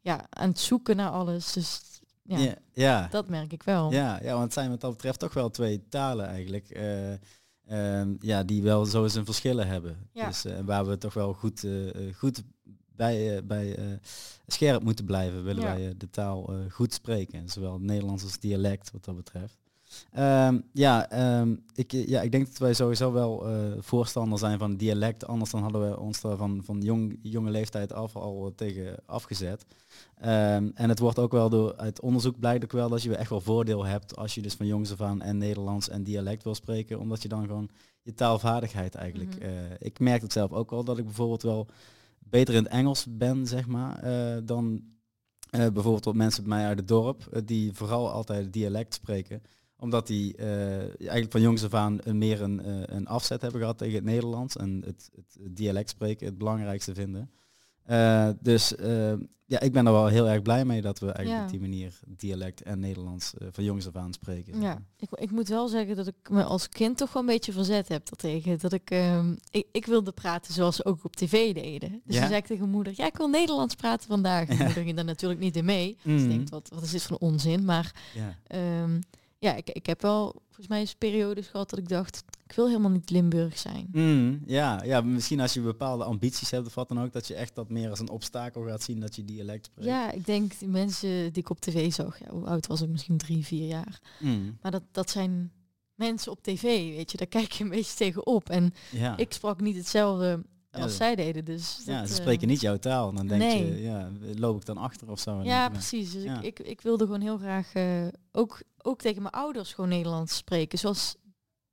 ja, 0.00 0.26
aan 0.30 0.48
het 0.48 0.58
zoeken 0.58 0.96
naar 0.96 1.10
alles. 1.10 1.52
Dus 1.52 1.80
ja, 2.22 2.38
ja, 2.38 2.54
ja. 2.72 3.08
dat 3.10 3.28
merk 3.28 3.52
ik 3.52 3.62
wel. 3.62 3.92
Ja, 3.92 4.18
ja, 4.22 4.30
want 4.32 4.42
het 4.44 4.52
zijn 4.52 4.70
wat 4.70 4.80
dat 4.80 4.90
betreft 4.90 5.18
toch 5.18 5.34
wel 5.34 5.50
twee 5.50 5.88
talen 5.88 6.26
eigenlijk. 6.26 6.68
eh, 6.70 7.12
ehm, 7.66 8.14
ja, 8.20 8.42
die 8.42 8.62
wel 8.62 8.84
zo 8.86 9.06
zijn 9.06 9.24
verschillen 9.24 9.66
hebben. 9.66 10.08
Ja. 10.12 10.26
Dus 10.26 10.44
eh, 10.44 10.58
waar 10.64 10.86
we 10.86 10.98
toch 10.98 11.14
wel 11.14 11.32
goed, 11.32 11.64
eh, 11.64 12.14
goed 12.14 12.42
bij, 12.96 13.44
bij 13.44 13.98
scherp 14.46 14.82
moeten 14.82 15.04
blijven, 15.04 15.44
willen 15.44 15.62
Ja. 15.62 15.74
wij 15.74 15.94
de 15.96 16.10
taal 16.10 16.50
goed 16.70 16.92
spreken. 16.92 17.48
Zowel 17.48 17.72
het 17.72 17.82
Nederlands 17.82 18.22
als 18.22 18.38
dialect 18.38 18.90
wat 18.90 19.04
dat 19.04 19.16
betreft. 19.16 19.58
Ehm, 20.12 20.60
ja, 20.72 21.10
ehm, 21.10 21.56
ik, 21.74 21.92
eh, 21.92 22.06
ja, 22.06 22.20
ik 22.20 22.32
denk 22.32 22.46
dat 22.46 22.58
wij 22.58 22.74
sowieso 22.74 23.12
wel 23.12 23.46
eh, 23.46 23.54
voorstander 23.78 24.38
zijn 24.38 24.58
van 24.58 24.76
dialect. 24.76 25.26
Anders 25.26 25.50
dan 25.50 25.62
hadden 25.62 25.90
we 25.90 26.00
ons 26.00 26.20
daar 26.20 26.36
van, 26.36 26.60
van 26.64 26.80
jong, 26.80 27.18
jonge 27.22 27.50
leeftijd 27.50 27.92
af 27.92 28.16
al 28.16 28.52
tegen 28.56 28.96
afgezet. 29.06 29.66
Ehm, 30.16 30.70
en 30.74 30.88
het 30.88 30.98
wordt 30.98 31.18
ook 31.18 31.32
wel 31.32 31.50
door 31.50 31.76
uit 31.76 32.00
onderzoek 32.00 32.38
blijkt 32.38 32.64
ook 32.64 32.72
wel 32.72 32.88
dat 32.88 33.02
je 33.02 33.16
echt 33.16 33.30
wel 33.30 33.40
voordeel 33.40 33.84
hebt 33.84 34.16
als 34.16 34.34
je 34.34 34.42
dus 34.42 34.54
van 34.54 34.66
jongs 34.66 34.92
af 34.92 35.00
aan 35.00 35.22
en 35.22 35.38
Nederlands 35.38 35.88
en 35.88 36.02
dialect 36.02 36.44
wil 36.44 36.54
spreken, 36.54 37.00
omdat 37.00 37.22
je 37.22 37.28
dan 37.28 37.46
gewoon 37.46 37.68
je 38.02 38.14
taalvaardigheid 38.14 38.94
eigenlijk. 38.94 39.34
Mhm. 39.34 39.44
eh, 39.44 39.52
ik 39.78 39.98
merk 39.98 40.22
het 40.22 40.32
zelf 40.32 40.52
ook 40.52 40.70
wel 40.70 40.84
dat 40.84 40.98
ik 40.98 41.04
bijvoorbeeld 41.04 41.42
wel 41.42 41.66
beter 42.18 42.54
in 42.54 42.62
het 42.62 42.72
Engels 42.72 43.06
ben, 43.08 43.46
zeg 43.46 43.66
maar, 43.66 43.98
eh, 44.02 44.42
dan 44.44 44.82
eh, 45.50 45.60
bijvoorbeeld 45.60 46.04
wat 46.04 46.14
mensen 46.14 46.44
bij 46.44 46.56
mij 46.58 46.66
uit 46.66 46.78
het 46.78 46.88
dorp, 46.88 47.26
eh, 47.32 47.42
die 47.44 47.72
vooral 47.72 48.10
altijd 48.10 48.52
dialect 48.52 48.94
spreken 48.94 49.42
omdat 49.78 50.06
die 50.06 50.36
eh, 50.36 50.78
eigenlijk 50.80 51.32
van 51.32 51.40
jongs 51.40 51.64
af 51.64 51.74
aan 51.74 51.98
een, 52.02 52.18
meer 52.18 52.42
een, 52.42 52.60
eh, 52.62 52.96
een 52.96 53.06
afzet 53.06 53.42
hebben 53.42 53.60
gehad 53.60 53.78
tegen 53.78 53.94
het 53.94 54.04
Nederlands 54.04 54.56
en 54.56 54.82
het, 54.84 55.10
het, 55.14 55.36
dialect 55.56 55.88
spreken 55.90 56.26
het 56.26 56.38
belangrijkste 56.38 56.94
vinden. 56.94 57.30
Eh, 57.82 58.28
dus 58.40 58.76
eh, 58.76 59.12
ja, 59.48 59.60
ik 59.60 59.72
ben 59.72 59.86
er 59.86 59.92
wel 59.92 60.06
heel 60.06 60.28
erg 60.28 60.42
blij 60.42 60.64
mee 60.64 60.80
dat 60.82 60.98
we 60.98 61.06
eigenlijk 61.12 61.36
Ja. 61.38 61.44
op 61.44 61.50
die 61.50 61.60
manier 61.70 62.00
dialect 62.16 62.62
en 62.62 62.78
Nederlands 62.78 63.34
eh, 63.34 63.48
van 63.50 63.64
jongs 63.64 63.86
af 63.86 63.96
aan 63.96 64.12
spreken. 64.12 64.60
Ja, 64.60 64.82
ik, 64.96 65.08
ik 65.10 65.30
moet 65.30 65.48
wel 65.48 65.68
zeggen 65.68 65.96
dat 65.96 66.06
ik 66.06 66.30
me 66.30 66.44
als 66.44 66.68
kind 66.68 66.96
toch 66.96 67.12
wel 67.12 67.22
een 67.22 67.28
beetje 67.28 67.52
verzet 67.52 67.88
heb 67.88 68.08
daartegen. 68.08 68.58
Dat 68.58 68.72
ik, 68.72 68.90
ehm, 68.90 69.34
ik, 69.50 69.66
ik 69.72 69.86
wilde 69.86 70.12
praten 70.12 70.54
zoals 70.54 70.76
ze 70.76 70.84
ook 70.84 71.04
op 71.04 71.16
tv 71.16 71.54
deden. 71.54 71.90
Dus 72.04 72.14
Ja? 72.14 72.20
dan 72.20 72.28
zei 72.28 72.40
ik 72.40 72.46
tegen 72.46 72.68
moeder, 72.70 72.92
ja, 72.96 73.06
ik 73.06 73.16
wil 73.16 73.28
Nederlands 73.28 73.74
praten 73.74 74.08
vandaag. 74.08 74.48
En 74.48 74.56
Ja. 74.58 74.64
moeder 74.64 74.82
ging 74.82 74.96
daar 74.96 75.04
natuurlijk 75.04 75.40
niet 75.40 75.56
in 75.56 75.64
mee. 75.64 75.96
Dus 76.02 76.20
Mhm. 76.22 76.30
ik 76.30 76.36
denk, 76.36 76.48
wat, 76.48 76.68
wat 76.74 76.82
is 76.82 76.90
dit 76.90 77.02
voor 77.02 77.16
onzin? 77.18 77.64
Maar 77.64 77.94
Ja. 78.14 78.36
ehm, 78.46 79.00
ja, 79.38 79.54
ik, 79.54 79.70
ik 79.70 79.86
heb 79.86 80.02
wel 80.02 80.42
volgens 80.46 80.68
mij 80.68 80.80
eens 80.80 80.94
periodes 80.94 81.46
gehad 81.46 81.70
dat 81.70 81.78
ik 81.78 81.88
dacht, 81.88 82.24
ik 82.44 82.52
wil 82.52 82.66
helemaal 82.66 82.90
niet 82.90 83.10
Limburg 83.10 83.58
zijn. 83.58 83.88
Mm, 83.92 84.42
ja, 84.46 84.82
ja, 84.84 85.00
misschien 85.00 85.40
als 85.40 85.54
je 85.54 85.60
bepaalde 85.60 86.04
ambities 86.04 86.50
hebt 86.50 86.66
of 86.66 86.74
wat 86.74 86.88
dan 86.88 87.00
ook, 87.00 87.12
dat 87.12 87.26
je 87.26 87.34
echt 87.34 87.54
dat 87.54 87.70
meer 87.70 87.90
als 87.90 87.98
een 87.98 88.08
obstakel 88.08 88.66
gaat 88.66 88.82
zien 88.82 89.00
dat 89.00 89.16
je 89.16 89.24
dialect 89.24 89.64
spreekt. 89.64 89.88
Ja, 89.88 90.10
ik 90.10 90.26
denk 90.26 90.58
die 90.58 90.68
mensen 90.68 91.32
die 91.32 91.42
ik 91.42 91.50
op 91.50 91.60
tv 91.60 91.92
zag, 91.92 92.18
ja, 92.18 92.30
hoe 92.30 92.46
oud 92.46 92.66
was 92.66 92.80
ik? 92.80 92.88
Misschien 92.88 93.16
drie, 93.16 93.44
vier 93.44 93.66
jaar. 93.66 94.00
Mm, 94.20 94.58
Maar 94.62 94.70
dat, 94.70 94.82
dat 94.92 95.10
zijn 95.10 95.52
mensen 95.94 96.32
op 96.32 96.42
tv, 96.42 96.62
weet 96.96 97.10
je, 97.10 97.16
daar 97.16 97.26
kijk 97.26 97.52
je 97.52 97.64
een 97.64 97.70
beetje 97.70 97.96
tegenop. 97.96 98.50
En 98.50 98.74
ja. 98.90 99.16
ik 99.16 99.32
sprak 99.32 99.60
niet 99.60 99.76
hetzelfde 99.76 100.44
Als 100.82 100.96
zij 100.96 101.14
deden. 101.14 101.44
Dus 101.44 101.82
ja, 101.86 102.00
dat, 102.00 102.08
ze 102.08 102.14
eh, 102.14 102.20
spreken 102.20 102.48
niet 102.48 102.60
jouw 102.60 102.76
taal. 102.76 103.12
Dan 103.12 103.26
denk 103.26 103.42
nee. 103.42 103.66
je, 103.66 103.82
ja, 103.82 104.10
loop 104.36 104.56
ik 104.56 104.64
dan 104.64 104.76
achter 104.76 105.10
of 105.10 105.20
zo? 105.20 105.42
Ja, 105.42 105.64
je, 105.64 105.70
precies. 105.70 106.12
Dus 106.12 106.22
Ja. 106.22 106.40
Ik, 106.40 106.58
ik, 106.58 106.66
ik 106.66 106.80
wilde 106.80 107.04
gewoon 107.04 107.20
heel 107.20 107.38
graag 107.38 107.72
eh, 107.72 108.06
ook, 108.32 108.62
ook 108.82 109.00
tegen 109.00 109.22
mijn 109.22 109.34
ouders 109.34 109.72
gewoon 109.72 109.90
Nederlands 109.90 110.36
spreken. 110.36 110.78
Zoals 110.78 111.16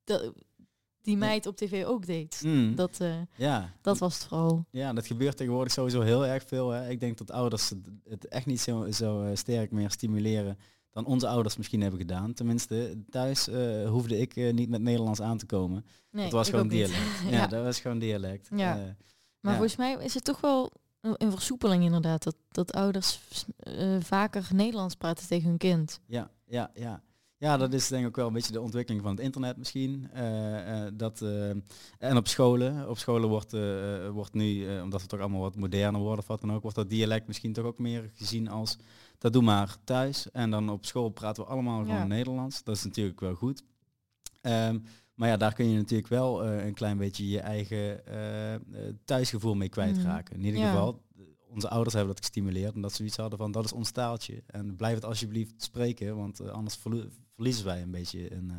dat, 0.03 0.33
die 1.01 1.17
meid 1.17 1.45
op 1.45 1.55
tv 1.55 1.85
ook 1.85 2.05
deed. 2.05 2.41
Mm, 2.45 2.75
Dat, 2.75 2.99
eh, 2.99 3.15
ja. 3.35 3.73
dat 3.81 3.97
was 3.97 4.13
het 4.13 4.23
vooral. 4.23 4.65
ja, 4.71 4.93
dat 4.93 5.07
gebeurt 5.07 5.37
tegenwoordig 5.37 5.73
sowieso 5.73 6.01
heel 6.01 6.25
erg 6.25 6.43
veel. 6.47 6.69
Hè. 6.69 6.89
Ik 6.89 6.99
denk 6.99 7.17
dat 7.17 7.31
ouders 7.31 7.73
het, 8.09 8.27
echt 8.27 8.45
niet 8.45 8.61
zo, 8.61 8.91
zo 8.91 9.31
sterk 9.33 9.71
meer 9.71 9.91
stimuleren 9.91 10.57
dan 10.93 11.05
onze 11.05 11.27
ouders 11.27 11.57
misschien 11.57 11.81
hebben 11.81 11.99
gedaan. 11.99 12.33
Tenminste, 12.33 13.03
thuis 13.09 13.47
eh, 13.47 13.89
hoefde 13.89 14.19
ik 14.19 14.35
eh, 14.35 14.53
niet 14.53 14.69
met 14.69 14.81
Nederlands 14.81 15.21
aan 15.21 15.37
te 15.37 15.45
komen. 15.45 15.85
Nee, 16.11 16.23
dat 16.23 16.33
was 16.33 16.49
gewoon 16.49 16.67
dialect. 16.67 17.21
ja, 17.29 17.31
ja. 17.31 17.47
dat 17.47 17.63
was 17.63 17.79
gewoon 17.79 17.99
dialect. 17.99 18.47
Ja. 18.55 18.77
Eh, 18.77 18.83
Maar 19.39 19.51
Ja. 19.51 19.57
volgens 19.57 19.75
mij 19.75 19.93
is 19.93 20.13
het 20.13 20.23
toch 20.23 20.41
wel 20.41 20.71
een, 21.01 21.31
versoepeling 21.31 21.83
inderdaad. 21.83 22.23
Dat, 22.23 22.35
dat 22.47 22.73
ouders 22.73 23.19
vaker 23.99 24.47
Nederlands 24.53 24.95
praten 24.95 25.27
tegen 25.27 25.49
hun 25.49 25.57
kind. 25.57 25.99
Ja, 26.05 26.29
ja, 26.45 26.71
ja. 26.73 27.01
Ja, 27.43 27.57
dat 27.57 27.73
is 27.73 27.87
denk 27.87 28.01
ik 28.01 28.07
ook 28.07 28.15
wel 28.15 28.27
een 28.27 28.33
beetje 28.33 28.51
de 28.51 28.61
ontwikkeling 28.61 29.03
van 29.03 29.11
het 29.11 29.23
internet 29.23 29.57
misschien. 29.57 30.09
Eh, 30.13 30.85
eh, 30.85 30.91
dat, 30.93 31.21
eh, 31.21 31.49
en 31.99 32.17
op 32.17 32.27
scholen. 32.27 32.89
Op 32.89 32.97
scholen 32.97 33.29
wordt, 33.29 33.51
wordt 34.11 34.33
nu, 34.33 34.79
omdat 34.81 35.01
we 35.01 35.07
toch 35.07 35.19
allemaal 35.19 35.41
wat 35.41 35.55
moderner 35.55 36.01
worden 36.01 36.19
of 36.19 36.27
wat 36.27 36.41
dan 36.41 36.53
ook, 36.53 36.61
wordt 36.61 36.77
dat 36.77 36.89
dialect 36.89 37.27
misschien 37.27 37.53
toch 37.53 37.65
ook 37.65 37.79
meer 37.79 38.11
gezien 38.13 38.47
als 38.47 38.77
dat 39.17 39.33
doe 39.33 39.41
maar 39.41 39.75
thuis. 39.83 40.31
En 40.31 40.49
dan 40.49 40.69
op 40.69 40.85
school 40.85 41.09
praten 41.09 41.43
we 41.43 41.49
allemaal 41.49 41.79
gewoon 41.79 41.95
Ja. 41.95 42.05
Nederlands. 42.05 42.63
Dat 42.63 42.75
is 42.75 42.83
natuurlijk 42.83 43.19
wel 43.19 43.35
goed. 43.35 43.63
Ehm, 44.41 44.79
maar 45.13 45.29
ja, 45.29 45.37
daar 45.37 45.53
kun 45.53 45.69
je 45.69 45.77
natuurlijk 45.77 46.09
wel 46.09 46.45
een 46.45 46.73
klein 46.73 46.97
beetje 46.97 47.27
je 47.29 47.39
eigen 47.39 48.03
thuisgevoel 49.05 49.55
mee 49.55 49.69
kwijtraken. 49.69 50.35
In 50.35 50.45
ieder 50.45 50.59
Ja. 50.59 50.69
geval, 50.69 51.01
onze 51.47 51.69
ouders 51.69 51.95
hebben 51.95 52.13
dat 52.15 52.23
gestimuleerd. 52.25 52.75
En 52.75 52.81
dat 52.81 52.91
ze 52.91 52.97
zoiets 52.97 53.17
hadden 53.17 53.39
van, 53.39 53.51
dat 53.51 53.65
is 53.65 53.73
ons 53.73 53.91
taaltje. 53.91 54.43
En 54.47 54.75
blijf 54.75 54.95
het 54.95 55.05
alsjeblieft 55.05 55.53
spreken, 55.63 56.15
want 56.15 56.49
anders 56.49 56.75
verliezen 57.35 57.65
wij 57.65 57.81
een 57.81 57.91
beetje 57.91 58.33
een 58.35 58.49
eh, 58.49 58.55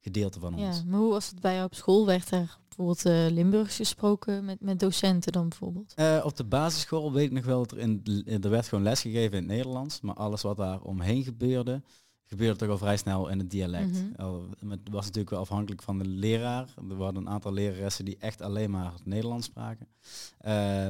gedeelte 0.00 0.40
van 0.40 0.54
ons. 0.54 0.76
Ja, 0.76 0.82
maar 0.86 0.98
hoe 1.00 1.10
was 1.10 1.30
het 1.30 1.40
bij 1.40 1.54
jou 1.54 1.64
op 1.66 1.74
school? 1.74 2.06
Werd 2.06 2.30
er 2.30 2.58
bijvoorbeeld 2.68 3.04
eh 3.06 3.26
Limburgs 3.34 3.76
gesproken 3.76 4.44
met, 4.44 4.60
met 4.60 4.80
docenten 4.80 5.32
dan 5.32 5.48
bijvoorbeeld? 5.48 5.92
Eh, 5.96 6.22
op 6.24 6.36
de 6.36 6.44
basisschool 6.44 7.12
weet 7.12 7.26
ik 7.26 7.32
nog 7.32 7.44
wel 7.44 7.58
dat 7.58 7.70
er, 7.70 7.78
in, 7.78 8.02
er 8.42 8.50
werd 8.50 8.68
gewoon 8.68 8.84
lesgegeven 8.84 9.32
in 9.38 9.42
het 9.42 9.52
Nederlands. 9.56 10.00
Maar 10.00 10.14
alles 10.14 10.42
wat 10.42 10.56
daar 10.56 10.80
omheen 10.80 11.22
gebeurde, 11.24 11.82
gebeurde 12.28 12.58
toch 12.58 12.68
al 12.68 12.78
vrij 12.78 12.96
snel 12.96 13.28
in 13.28 13.38
het 13.38 13.50
dialect. 13.50 14.02
Al- 14.16 14.48
Het 14.68 14.80
was 14.90 15.04
natuurlijk 15.04 15.30
wel 15.30 15.40
afhankelijk 15.40 15.82
van 15.82 15.98
de 15.98 16.06
leraar. 16.06 16.68
Er 16.88 16.96
waren 16.96 17.16
een 17.16 17.28
aantal 17.28 17.52
leraressen 17.52 18.04
die 18.04 18.16
echt 18.18 18.40
alleen 18.40 18.70
maar 18.70 18.92
het 18.92 19.06
Nederlands 19.06 19.46
spraken. 19.46 19.88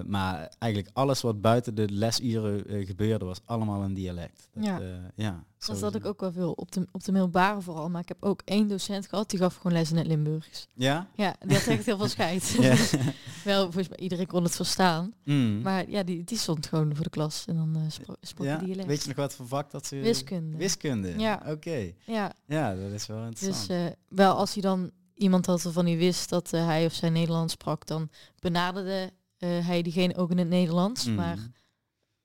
Maar 0.06 0.54
eigenlijk 0.58 0.94
alles 0.96 1.20
wat 1.20 1.40
buiten 1.40 1.74
de 1.74 1.88
lesuren 1.90 2.86
gebeurde, 2.86 3.24
was 3.24 3.40
allemaal 3.44 3.82
een 3.82 3.94
dialect. 3.94 4.48
Dat, 4.54 4.64
Ja. 4.64 4.80
ja 5.14 5.44
Dat 5.58 5.68
had 5.68 5.78
sowieso. 5.78 5.98
ik 5.98 6.04
ook 6.04 6.20
wel 6.20 6.32
veel 6.32 6.52
op 6.52 6.72
de, 6.72 6.86
op 6.92 7.04
de 7.04 7.12
middelbare 7.12 7.60
vooral. 7.60 7.90
Maar 7.90 8.00
ik 8.00 8.08
heb 8.08 8.22
ook 8.22 8.42
één 8.44 8.68
docent 8.68 9.06
gehad, 9.06 9.30
die 9.30 9.38
gaf 9.38 9.56
gewoon 9.56 9.72
les 9.72 9.90
in 9.90 9.96
het 9.96 10.06
Limburgs. 10.06 10.68
Ja? 10.74 11.08
Ja, 11.14 11.36
die 11.46 11.56
had 11.56 11.66
echt 11.66 11.86
heel 11.86 11.96
veel 11.96 12.08
scheid. 12.08 12.56
wel, 13.44 13.62
volgens 13.62 13.88
mij 13.88 13.98
iedereen 13.98 14.26
kon 14.26 14.42
het 14.42 14.56
verstaan. 14.56 15.14
Mm. 15.24 15.60
Maar 15.62 15.90
ja, 15.90 16.02
die, 16.02 16.24
die 16.24 16.38
stond 16.38 16.66
gewoon 16.66 16.94
voor 16.94 17.04
de 17.04 17.10
klas 17.10 17.44
en 17.46 17.56
dan 17.56 17.76
eh 17.76 17.82
spro 17.88 18.14
sprak 18.20 18.46
ja? 18.46 18.56
hij 18.56 18.64
dialect. 18.64 18.88
Weet 18.88 19.02
je 19.02 19.08
nog 19.08 19.16
wat 19.16 19.34
voor 19.34 19.46
vak 19.46 19.70
dat 19.70 19.86
ze... 19.86 19.96
Wiskunde. 19.96 20.56
Wiskunde? 20.56 21.18
Ja. 21.18 21.42
Oké. 21.46 21.92
Ja, 22.04 22.32
Ja, 22.46 22.74
dat 22.74 22.92
is 22.92 23.06
wel 23.06 23.24
interessant. 23.24 23.68
dus 23.68 23.90
wel 24.08 24.36
als 24.36 24.52
hij 24.52 24.62
dan 24.62 24.90
iemand 25.14 25.46
had 25.46 25.62
waarvan 25.62 25.86
hij 25.86 25.96
wist 25.96 26.28
dat 26.28 26.52
eh, 26.52 26.66
hij 26.66 26.84
of 26.84 26.92
zij 26.92 27.10
Nederlands 27.10 27.52
sprak, 27.52 27.86
dan 27.86 28.10
benaderde 28.38 29.12
hij 29.38 29.82
diegene 29.82 30.16
ook 30.16 30.30
in 30.30 30.38
het 30.38 30.48
Nederlands. 30.48 31.04
Mm. 31.04 31.14
Maar 31.14 31.38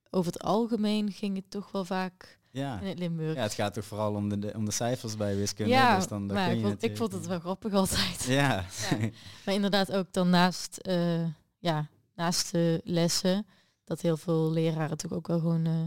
over 0.09 0.31
het 0.31 0.41
algemeen 0.41 1.11
ging 1.11 1.35
het 1.35 1.49
toch 1.49 1.71
wel 1.71 1.85
vaak 1.85 2.39
ja. 2.51 2.79
in 2.79 3.19
het. 3.19 3.35
Ja, 3.35 3.41
het 3.41 3.53
gaat 3.53 3.73
toch 3.73 3.85
vooral 3.85 4.13
om 4.15 4.29
de, 4.29 4.39
de- 4.39 4.53
om 4.55 4.65
de 4.65 4.71
cijfers 4.71 5.17
bij 5.17 5.35
wiskunde. 5.35 5.71
Ja, 5.71 5.95
dus 5.95 6.07
dan, 6.07 6.25
maar 6.25 6.51
ik 6.53 6.61
vond, 6.61 6.83
ik 6.83 6.97
vond 6.97 7.11
het 7.13 7.27
wel 7.27 7.39
grappig 7.39 7.73
altijd. 7.73 8.23
Ja. 8.23 8.65
Ja. 8.89 9.09
Maar 9.45 9.53
inderdaad 9.55 9.91
ook 9.91 10.07
dan 10.11 10.29
naast, 10.29 10.77
eh, 10.77 11.25
ja, 11.59 11.87
naast 12.15 12.51
de 12.51 12.81
lessen, 12.83 13.45
dat 13.83 14.01
heel 14.01 14.17
veel 14.17 14.51
leraren 14.51 14.97
toch 14.97 15.11
ook 15.13 15.27
wel 15.27 15.39
gewoon 15.39 15.65
eh, 15.65 15.85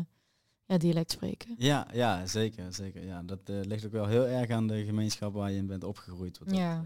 ja, 0.67 0.79
dialect 0.79 1.11
spreken. 1.11 1.55
ja, 1.59 1.87
ja, 1.93 2.27
zeker. 2.27 2.73
zeker. 2.73 3.05
Ja, 3.05 3.23
dat 3.23 3.39
eh, 3.45 3.55
ligt 3.63 3.85
ook 3.87 3.93
wel 3.93 4.07
heel 4.07 4.27
erg 4.27 4.51
aan 4.51 4.67
de 4.67 4.85
gemeenschap 4.85 5.35
waar 5.35 5.51
je 5.51 5.57
in 5.57 5.67
bent 5.67 5.85
opgegroeid. 5.85 6.39
Wat 6.39 6.57
Ja. 6.57 6.85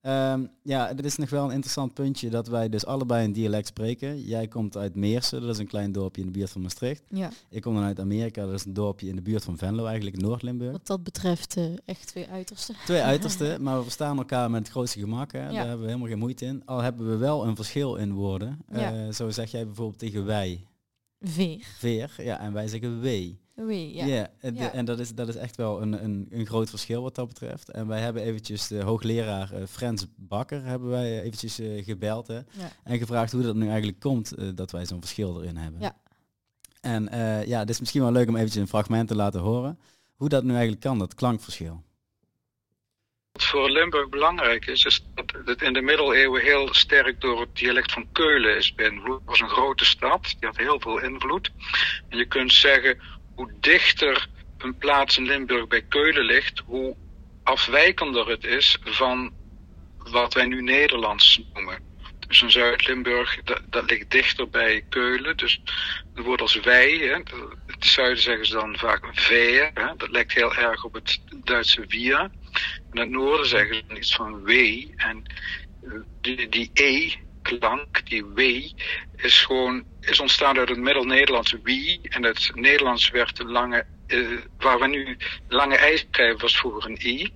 Ehm, 0.00 0.46
ja, 0.62 0.94
dit 0.94 1.04
is 1.04 1.16
nog 1.16 1.30
wel 1.30 1.44
een 1.44 1.50
interessant 1.50 1.94
puntje 1.94 2.30
dat 2.30 2.46
wij 2.48 2.68
dus 2.68 2.86
allebei 2.86 3.24
een 3.24 3.32
dialect 3.32 3.66
spreken. 3.66 4.22
Jij 4.22 4.48
komt 4.48 4.76
uit 4.76 4.94
Meersen, 4.94 5.40
dat 5.40 5.50
is 5.50 5.58
een 5.58 5.66
klein 5.66 5.92
dorpje 5.92 6.20
in 6.20 6.26
de 6.26 6.38
buurt 6.38 6.50
van 6.50 6.62
Maastricht. 6.62 7.02
Ja, 7.08 7.30
Ik 7.50 7.62
kom 7.62 7.74
dan 7.74 7.82
uit 7.84 8.00
Amerika, 8.00 8.44
dat 8.44 8.54
is 8.54 8.64
een 8.64 8.72
dorpje 8.72 9.08
in 9.08 9.16
de 9.16 9.22
buurt 9.22 9.44
van 9.44 9.58
Venlo, 9.58 9.84
eigenlijk 9.86 10.16
Noord-Limburg. 10.20 10.72
wat 10.72 10.86
dat 10.86 11.02
betreft 11.02 11.56
eh, 11.56 11.64
echt 11.84 12.06
twee 12.06 12.28
uitersten. 12.28 12.74
Twee 12.84 13.02
uitersten, 13.12 13.62
maar 13.62 13.76
we 13.76 13.82
verstaan 13.82 14.18
elkaar 14.18 14.50
met 14.50 14.60
het 14.62 14.70
grootste 14.70 14.98
gemak. 14.98 15.32
Hè. 15.32 15.46
Ja. 15.46 15.52
Daar 15.52 15.58
hebben 15.66 15.80
we 15.80 15.86
helemaal 15.86 16.08
geen 16.08 16.18
moeite 16.18 16.44
in. 16.44 16.62
Al 16.64 16.80
hebben 16.80 17.08
we 17.10 17.16
wel 17.16 17.46
een 17.46 17.56
verschil 17.56 17.96
in 17.96 18.12
woorden. 18.12 18.58
Ja. 18.72 18.92
Eh, 19.06 19.12
zo 19.12 19.30
zeg 19.30 19.50
jij 19.50 19.66
bijvoorbeeld 19.66 19.98
tegen 19.98 20.24
wij, 20.24 20.64
Veer. 21.20 21.64
veer, 21.78 22.14
ja, 22.16 22.40
en 22.40 22.52
wij 22.52 22.68
zeggen 22.68 23.00
wee. 23.00 23.38
Oei, 23.60 23.94
ja. 23.94 24.04
Ja, 24.06 24.30
en, 24.40 24.54
Ja. 24.54 24.72
en 24.72 24.84
dat, 24.84 24.98
is, 24.98 25.14
dat 25.14 25.28
is 25.28 25.36
echt 25.36 25.56
wel 25.56 25.82
een, 25.82 26.04
een, 26.04 26.26
een 26.30 26.46
groot 26.46 26.70
verschil 26.70 27.02
wat 27.02 27.14
dat 27.14 27.28
betreft. 27.28 27.70
En 27.70 27.86
wij 27.86 28.00
hebben 28.00 28.22
eventjes 28.22 28.66
de 28.66 28.82
hoogleraar 28.82 29.52
eh, 29.52 29.62
Frans 29.70 30.06
Bakker 30.16 30.64
hebben 30.64 30.88
wij 30.88 31.20
eventjes 31.22 31.58
eh, 31.58 31.84
gebeld 31.84 32.26
hè, 32.26 32.34
Ja. 32.34 32.44
en 32.84 32.98
gevraagd 32.98 33.32
hoe 33.32 33.42
dat 33.42 33.54
nu 33.54 33.66
eigenlijk 33.68 34.00
komt 34.00 34.32
eh, 34.34 34.48
dat 34.54 34.70
wij 34.70 34.86
zo'n 34.86 35.00
verschil 35.00 35.42
erin 35.42 35.56
hebben. 35.56 35.80
Ja. 35.80 35.96
En 36.80 37.08
eh, 37.08 37.46
ja, 37.46 37.58
het 37.58 37.70
is 37.70 37.80
misschien 37.80 38.02
wel 38.02 38.12
leuk 38.12 38.28
om 38.28 38.36
eventjes 38.36 38.62
een 38.62 38.68
fragment 38.68 39.08
te 39.08 39.14
laten 39.16 39.40
horen 39.40 39.78
hoe 40.14 40.28
dat 40.28 40.42
nu 40.44 40.50
eigenlijk 40.50 40.80
kan, 40.80 40.98
dat 40.98 41.14
klankverschil. 41.14 41.82
Wat 43.32 43.44
voor 43.44 43.70
Limburg 43.70 44.08
belangrijk 44.08 44.66
is, 44.66 44.84
is 44.84 45.04
dat 45.14 45.32
het 45.44 45.62
in 45.62 45.72
de 45.72 45.80
middeleeuwen 45.80 46.42
heel 46.42 46.74
sterk 46.74 47.20
door 47.20 47.40
het 47.40 47.56
dialect 47.56 47.92
van 47.92 48.06
Keulen 48.12 48.56
is 48.56 48.74
beïnvloed. 48.74 49.18
Het 49.18 49.28
was 49.28 49.40
een 49.40 49.48
grote 49.48 49.84
stad, 49.84 50.22
die 50.38 50.48
had 50.48 50.56
heel 50.56 50.80
veel 50.80 50.98
invloed. 51.00 51.50
En 52.08 52.18
je 52.18 52.26
kunt 52.26 52.52
zeggen, 52.52 52.98
hoe 53.38 53.52
dichter 53.60 54.28
een 54.58 54.78
plaats 54.78 55.18
in 55.18 55.26
Limburg 55.26 55.66
bij 55.66 55.82
Keulen 55.82 56.24
ligt, 56.24 56.62
hoe 56.66 56.96
afwijkender 57.42 58.28
het 58.28 58.44
is 58.44 58.78
van 58.80 59.32
wat 59.98 60.34
wij 60.34 60.46
nu 60.46 60.62
Nederlands 60.62 61.42
noemen. 61.54 61.78
Dus 62.26 62.42
in 62.42 62.50
Zuid-Limburg, 62.50 63.40
dat, 63.44 63.62
dat 63.66 63.90
ligt 63.90 64.10
dichter 64.10 64.48
bij 64.48 64.84
Keulen. 64.88 65.36
Dus 65.36 65.60
het 66.14 66.24
woord 66.24 66.40
als 66.40 66.54
wij, 66.54 66.90
hè, 66.90 67.14
het 67.66 67.84
zuiden 67.84 68.22
zeggen 68.22 68.46
ze 68.46 68.52
dan 68.52 68.78
vaak 68.78 69.06
veer. 69.12 69.70
Dat 69.96 70.10
lijkt 70.10 70.32
heel 70.32 70.54
erg 70.54 70.84
op 70.84 70.94
het 70.94 71.20
Duitse 71.44 71.86
wir. 71.86 72.30
In 72.92 73.00
het 73.00 73.10
noorden 73.10 73.46
zeggen 73.46 73.74
ze 73.74 73.96
iets 73.96 74.14
van 74.14 74.42
wee. 74.42 74.92
En 74.96 75.22
eh, 75.82 75.90
die, 76.20 76.48
die 76.48 76.70
E-klank, 77.48 78.08
die 78.08 78.24
wee, 78.24 78.74
is 79.16 79.40
gewoon 79.44 79.84
is 80.00 80.20
ontstaan 80.20 80.58
uit 80.58 80.68
het 80.68 80.78
Middel-Nederlands 80.78 81.54
wie. 81.62 82.00
En 82.08 82.22
het 82.22 82.50
Nederlands 82.54 83.10
werd 83.10 83.36
de 83.36 83.44
lange, 83.44 83.86
eh, 84.06 84.38
waar 84.56 84.78
we 84.78 84.86
nu 84.86 85.16
lange 85.48 86.04
schrijven, 86.10 86.40
was 86.40 86.56
vroeger 86.56 86.90
een 86.90 87.06
i. 87.06 87.30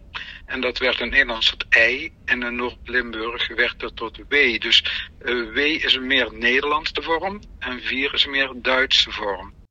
En 0.45 0.61
dat 0.61 0.79
werd 0.79 1.01
in 1.01 1.09
Nederlands 1.09 1.51
tot 1.51 1.67
ei. 1.69 2.13
En 2.25 2.43
in 2.43 2.57
Noord-Limburg 2.57 3.49
werd 3.49 3.79
dat 3.79 3.97
tot 3.97 4.19
wee. 4.29 4.59
Dus 4.59 5.09
eh 5.19 5.51
wee 5.53 5.79
is 5.79 5.95
een 5.95 6.07
meer 6.07 6.33
Nederlandse 6.33 7.03
vorm. 7.03 7.41
En 7.59 7.81
vier 7.81 8.15
is 8.15 8.25
een 8.25 8.31
meer 8.31 8.53
Duitse 8.55 9.11
vorm. 9.11 9.62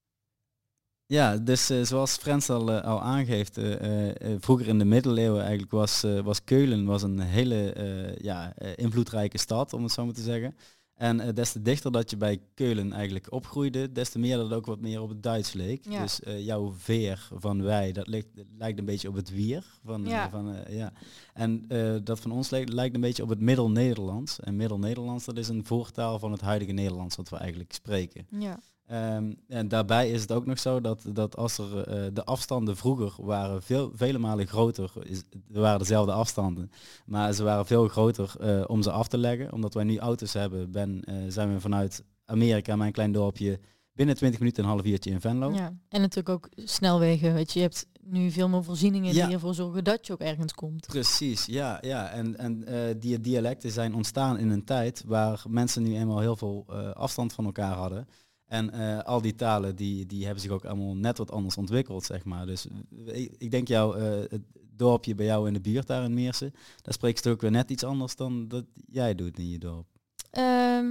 Ja, 1.12 1.38
dus 1.38 1.70
eh, 1.70 1.82
zoals 1.82 2.18
Frans 2.18 2.50
al, 2.50 2.72
eh, 2.72 2.84
al 2.84 3.02
aangeeft, 3.02 3.58
eh, 3.58 4.36
vroeger 4.40 4.68
in 4.68 4.80
de 4.80 4.86
middeleeuwen 4.86 5.42
eigenlijk 5.42 5.72
was, 5.72 6.06
was 6.24 6.44
Keulen 6.44 6.86
was 6.86 7.04
een 7.04 7.20
hele 7.20 7.74
ja, 8.22 8.54
invloedrijke 8.76 9.38
stad, 9.38 9.74
om 9.74 9.84
het 9.84 9.92
zo 9.92 10.06
maar 10.06 10.14
te 10.14 10.22
zeggen. 10.22 10.56
En 10.94 11.36
des 11.36 11.52
te 11.52 11.62
dichter 11.62 11.92
dat 11.92 12.10
je 12.10 12.18
bij 12.18 12.42
Keulen 12.54 12.92
eigenlijk 12.94 13.32
opgroeide, 13.32 13.92
des 13.92 14.10
te 14.10 14.20
meer 14.20 14.36
dat 14.38 14.46
het 14.46 14.54
ook 14.54 14.66
wat 14.66 14.82
meer 14.82 15.02
op 15.02 15.10
het 15.10 15.24
Duits 15.24 15.54
leek. 15.54 15.86
Ja. 15.90 16.02
Dus 16.02 16.20
jouw 16.38 16.74
veer 16.78 17.28
van 17.34 17.64
wij, 17.64 17.92
dat 17.92 18.08
lijkt, 18.08 18.28
lijkt 18.58 18.80
een 18.80 18.86
beetje 18.86 19.08
op 19.08 19.16
het 19.16 19.30
wier. 19.30 19.66
Van, 19.84 20.06
Ja. 20.06 20.30
van, 20.30 20.56
ja. 20.70 20.94
En 21.34 21.68
dat 22.04 22.20
van 22.20 22.32
ons 22.32 22.50
lijkt, 22.50 22.74
lijkt 22.74 22.96
een 22.96 23.02
beetje 23.02 23.24
op 23.24 23.30
het 23.30 23.40
Middel-Nederlands. 23.40 24.40
En 24.40 24.56
Middel-Nederlands, 24.56 25.26
dat 25.26 25.38
is 25.38 25.48
een 25.48 25.66
voortaal 25.66 26.20
van 26.20 26.32
het 26.32 26.42
huidige 26.42 26.72
Nederlands 26.72 27.16
wat 27.16 27.30
we 27.30 27.38
eigenlijk 27.38 27.74
spreken. 27.74 28.28
Ja. 28.30 28.60
Ehm, 28.92 29.34
en 29.48 29.68
daarbij 29.68 30.12
is 30.12 30.22
het 30.22 30.32
ook 30.32 30.46
nog 30.46 30.60
zo 30.60 30.82
dat, 30.82 31.04
dat 31.14 31.38
als 31.38 31.58
er 31.58 31.88
eh, 31.88 32.10
de 32.14 32.24
afstanden 32.24 32.78
vroeger 32.78 33.26
waren 33.26 33.62
veel, 33.64 33.92
vele 33.96 34.18
malen 34.18 34.48
groter, 34.48 34.92
is, 35.04 35.24
er 35.54 35.62
waren 35.62 35.80
dezelfde 35.80 36.12
afstanden, 36.12 36.72
maar 37.06 37.34
ze 37.34 37.44
waren 37.44 37.66
veel 37.66 37.88
groter 37.88 38.34
eh, 38.40 38.64
om 38.68 38.82
ze 38.82 38.92
af 38.92 39.08
te 39.08 39.18
leggen. 39.18 39.54
Omdat 39.54 39.74
wij 39.74 39.84
nu 39.84 39.98
auto's 39.98 40.34
hebben, 40.34 40.72
ben, 40.72 41.04
eh, 41.04 41.16
zijn 41.28 41.54
we 41.54 41.60
vanuit 41.60 42.04
Amerika, 42.26 42.76
mijn 42.76 42.92
klein 42.92 43.12
dorpje, 43.12 43.60
binnen 43.94 44.16
20 44.16 44.40
minuten 44.40 44.64
een 44.64 44.70
half 44.70 44.86
uurtje 44.86 45.12
in 45.12 45.22
Venlo. 45.22 45.52
ja. 45.52 45.74
En 45.90 46.02
natuurlijk 46.02 46.30
ook 46.30 46.50
snelwegen. 46.56 47.34
Weet 47.34 47.52
je, 47.52 47.60
je 47.60 47.66
hebt 47.66 47.88
nu 48.02 48.32
veel 48.32 48.50
meer 48.50 48.64
voorzieningen 48.64 49.14
Ja. 49.14 49.26
die 49.26 49.36
ervoor 49.36 49.54
zorgen 49.54 49.84
dat 49.84 50.08
je 50.08 50.14
ook 50.14 50.20
ergens 50.20 50.54
komt. 50.54 50.88
Precies, 50.88 51.46
ja, 51.46 51.78
ja. 51.82 52.10
En, 52.10 52.38
en 52.38 52.66
die 53.00 53.20
dialecten 53.22 53.72
zijn 53.72 53.96
ontstaan 53.96 54.38
in 54.38 54.50
een 54.50 54.64
tijd 54.64 55.04
waar 55.06 55.44
mensen 55.50 55.84
nu 55.84 55.96
eenmaal 55.96 56.20
heel 56.20 56.36
veel 56.36 56.66
afstand 56.94 57.34
van 57.34 57.46
elkaar 57.46 57.74
hadden. 57.76 58.08
En 58.52 58.72
eh, 58.72 59.04
al 59.04 59.22
die 59.22 59.36
talen 59.36 59.76
die, 59.76 60.06
die 60.06 60.24
hebben 60.24 60.42
zich 60.42 60.52
ook 60.52 60.66
allemaal 60.66 60.96
net 60.96 61.18
wat 61.18 61.32
anders 61.32 61.58
ontwikkeld, 61.58 62.04
zeg 62.06 62.24
maar. 62.24 62.46
Dus 62.46 62.68
eh, 62.68 63.22
ik, 63.22 63.36
ik 63.38 63.52
denk 63.52 63.68
jouw 63.68 63.94
eh, 63.94 64.30
het 64.30 64.42
dorpje 64.76 65.16
bij 65.16 65.26
jou 65.26 65.48
in 65.48 65.54
de 65.54 65.62
buurt 65.62 65.88
daar 65.88 66.04
in 66.04 66.14
Meersen. 66.14 66.54
Daar 66.82 66.94
spreekt 66.94 67.24
het 67.24 67.34
ook 67.34 67.42
weer 67.42 67.52
net 67.52 67.70
iets 67.70 67.84
anders 67.84 68.16
dan 68.16 68.48
dat 68.48 68.66
jij 68.86 69.16
doet 69.16 69.38
in 69.38 69.50
je 69.50 69.58
dorp. 69.58 69.88
Ehm, 70.30 70.90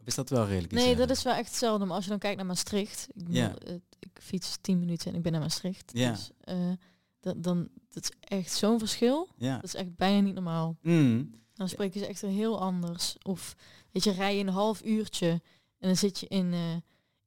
Of 0.00 0.06
is 0.06 0.14
dat 0.14 0.30
wel 0.30 0.46
redelijk 0.46 0.72
nee, 0.72 0.96
dat 0.96 1.10
is 1.10 1.22
wel 1.22 1.34
echt 1.34 1.48
hetzelfde. 1.48 1.84
Maar 1.84 1.94
als 1.94 2.04
je 2.04 2.10
dan 2.10 2.18
kijkt 2.18 2.36
naar 2.36 2.46
Maastricht, 2.46 3.08
ik, 3.08 3.24
bedoel, 3.24 3.34
Ja. 3.34 3.54
ik 3.98 4.20
fiets 4.22 4.58
10 4.60 4.78
minuten 4.78 5.10
en 5.10 5.16
ik 5.16 5.22
ben 5.22 5.32
naar 5.32 5.40
Maastricht. 5.40 5.90
Ja. 5.94 6.10
Dus 6.10 6.30
dat, 7.20 7.42
dan, 7.42 7.68
dat 7.90 8.02
is 8.02 8.12
echt 8.20 8.52
zo'n 8.52 8.78
verschil. 8.78 9.28
Ja. 9.36 9.54
Dat 9.54 9.64
is 9.64 9.74
echt 9.74 9.96
bijna 9.96 10.20
niet 10.20 10.34
normaal. 10.34 10.76
Mm. 10.82 11.30
Dan 11.54 11.68
spreken 11.68 12.00
ze 12.00 12.06
echt 12.06 12.20
heel 12.20 12.60
anders. 12.60 13.16
Of 13.22 13.56
weet 13.92 14.04
je, 14.04 14.10
rij 14.10 14.36
je 14.36 14.40
een 14.42 14.48
half 14.52 14.84
uurtje 14.84 15.40
en 15.78 15.88
dan 15.88 15.96
zit 15.96 16.18
je 16.20 16.26
in, 16.28 16.52
eh 16.52 16.60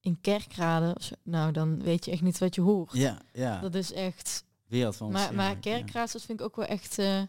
in 0.04 0.22
Kerkrade. 0.22 0.96
Of 0.98 1.04
zo. 1.04 1.16
Nou, 1.24 1.52
dan 1.52 1.84
weet 1.84 2.06
je 2.06 2.12
echt 2.12 2.22
niet 2.22 2.38
wat 2.38 2.56
je 2.56 2.62
hoort. 2.62 2.92
Ja, 2.94 3.18
ja. 3.34 3.60
Dat 3.60 3.76
is 3.76 3.94
echt. 3.94 4.44
Wereld 4.68 4.96
van 4.96 5.12
Maar, 5.12 5.34
maar 5.34 5.52
verschillen, 5.52 5.78
ja. 5.78 5.84
Kerkrade, 5.84 6.12
dat 6.12 6.22
vind 6.22 6.40
ik 6.40 6.46
ook 6.46 6.56
wel 6.56 6.66
echt. 6.66 6.98
eh, 6.98 7.22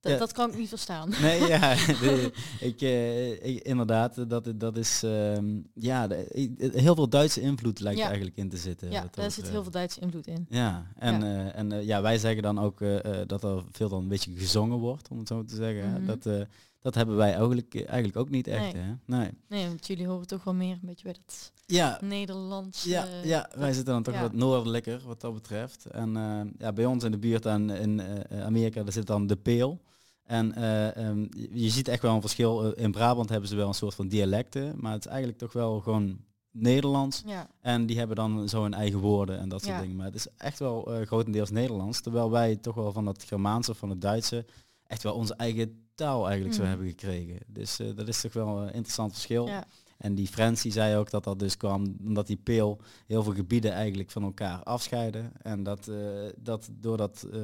dat, 0.00 0.12
Ja. 0.12 0.18
dat 0.18 0.32
kan 0.32 0.50
ik 0.50 0.56
niet 0.58 0.68
verstaan. 0.68 1.08
Nee, 1.20 1.40
ja, 1.40 1.74
de- 2.02 2.32
ik, 2.60 2.80
eh, 2.80 3.30
ik- 3.32 3.62
inderdaad, 3.62 4.30
dat, 4.30 4.52
dat 4.56 4.76
is, 4.76 5.02
ehm, 5.02 5.60
ja, 5.74 6.06
de- 6.06 6.70
heel 6.74 6.94
veel 6.94 7.08
Duitse 7.08 7.40
invloed 7.40 7.80
lijkt 7.80 7.98
Ja. 7.98 8.02
er 8.04 8.10
eigenlijk 8.10 8.38
in 8.40 8.48
te 8.48 8.56
zitten. 8.56 8.90
ja, 8.90 9.08
daar 9.10 9.30
zit 9.30 9.48
heel 9.50 9.62
veel 9.62 9.72
Duitse 9.72 10.00
invloed 10.00 10.26
in. 10.26 10.46
Ja, 10.48 10.86
en, 10.96 11.20
Ja. 11.24 11.52
en 11.52 11.84
ja, 11.84 12.02
wij 12.02 12.18
zeggen 12.18 12.42
dan 12.42 12.58
ook 12.58 12.78
dat 13.26 13.44
er 13.44 13.64
veel 13.72 13.88
dan 13.88 14.02
een 14.02 14.08
beetje 14.08 14.36
gezongen 14.36 14.78
wordt, 14.78 15.08
om 15.08 15.18
het 15.18 15.28
zo 15.28 15.44
te 15.44 15.54
zeggen. 15.54 15.90
Mhm. 16.02 16.06
Dat, 16.06 16.46
dat 16.80 16.94
hebben 16.94 17.16
wij 17.16 17.32
eigenlijk, 17.34 17.74
eigenlijk 17.74 18.16
ook 18.16 18.30
niet 18.30 18.46
echt, 18.46 18.72
Nee. 18.74 18.82
hè? 18.82 18.92
Nee. 19.04 19.30
Nee, 19.48 19.66
want 19.66 19.86
jullie 19.86 20.06
horen 20.06 20.26
toch 20.26 20.44
wel 20.44 20.54
meer 20.54 20.72
een 20.72 20.80
beetje 20.86 21.04
bij 21.04 21.12
dat 21.26 21.52
Ja, 21.66 21.98
Nederlands. 22.02 22.84
ja, 22.84 23.06
eh, 23.06 23.24
ja, 23.24 23.48
wij 23.54 23.66
dat- 23.66 23.74
zitten 23.74 23.94
dan 23.94 24.02
toch 24.02 24.14
ja. 24.14 24.20
wat 24.20 24.32
noordelijker 24.32 25.00
wat 25.06 25.20
dat 25.20 25.34
betreft. 25.34 25.84
En 25.86 26.16
eh, 26.16 26.40
ja, 26.58 26.72
bij 26.72 26.86
ons 26.86 27.04
in 27.04 27.10
de 27.10 27.18
buurt 27.18 27.46
aan, 27.46 27.70
in 27.70 28.00
eh, 28.00 28.44
Amerika, 28.44 28.82
daar 28.82 28.92
zit 28.92 29.06
dan 29.06 29.26
de 29.26 29.36
peel. 29.36 29.80
En 30.24 30.54
eh, 30.54 30.96
ehm, 30.96 31.26
je, 31.52 31.68
ziet 31.70 31.88
echt 31.88 32.02
wel 32.02 32.14
een 32.14 32.20
verschil. 32.20 32.74
Eh, 32.74 32.84
In 32.84 32.92
Brabant 32.92 33.28
hebben 33.28 33.48
ze 33.48 33.56
wel 33.56 33.68
een 33.68 33.74
soort 33.74 33.94
van 33.94 34.08
dialecten, 34.08 34.74
maar 34.76 34.92
het 34.92 35.04
is 35.04 35.10
eigenlijk 35.10 35.38
toch 35.38 35.52
wel 35.52 35.80
gewoon 35.80 36.18
Nederlands. 36.52 37.22
Ja, 37.26 37.48
En 37.60 37.86
die 37.86 37.98
hebben 37.98 38.16
dan 38.16 38.48
zo 38.48 38.62
hun 38.62 38.74
eigen 38.74 38.98
woorden 38.98 39.38
en 39.38 39.48
dat 39.48 39.62
soort 39.62 39.74
Ja. 39.74 39.80
dingen. 39.80 39.96
Maar 39.96 40.06
het 40.06 40.14
is 40.14 40.26
echt 40.36 40.58
wel 40.58 40.94
eh, 40.94 41.06
grotendeels 41.06 41.50
Nederlands. 41.50 42.00
Terwijl 42.00 42.30
wij 42.30 42.56
toch 42.56 42.74
wel 42.74 42.92
van 42.92 43.06
het 43.06 43.22
Germaanse 43.22 43.70
of 43.70 43.78
van 43.78 43.90
het 43.90 44.00
Duitse 44.00 44.44
echt 44.90 45.02
wel 45.02 45.14
onze 45.14 45.34
eigen 45.34 45.84
taal 45.94 46.24
eigenlijk 46.26 46.54
zo 46.56 46.62
Mm. 46.62 46.68
hebben 46.68 46.86
gekregen. 46.86 47.38
Dus 47.46 47.78
eh, 47.78 47.86
dat 47.96 48.08
is 48.08 48.20
toch 48.20 48.32
wel 48.32 48.58
een 48.62 48.72
interessant 48.72 49.12
verschil. 49.12 49.46
ja, 49.46 49.64
En 49.98 50.14
die 50.14 50.26
Frans 50.28 50.62
die 50.62 50.72
zei 50.72 50.96
ook 50.96 51.10
dat 51.10 51.24
dat 51.24 51.38
dus 51.38 51.56
kwam 51.56 51.96
omdat 52.04 52.26
die 52.26 52.36
peel 52.36 52.80
heel 53.06 53.22
veel 53.22 53.32
gebieden 53.34 53.72
eigenlijk 53.72 54.10
van 54.10 54.22
elkaar 54.22 54.62
afscheiden. 54.62 55.32
En 55.42 55.62
dat, 55.62 55.88
eh, 55.88 55.96
dat, 56.36 56.68
door, 56.72 56.96
dat 56.96 57.26
eh, 57.32 57.40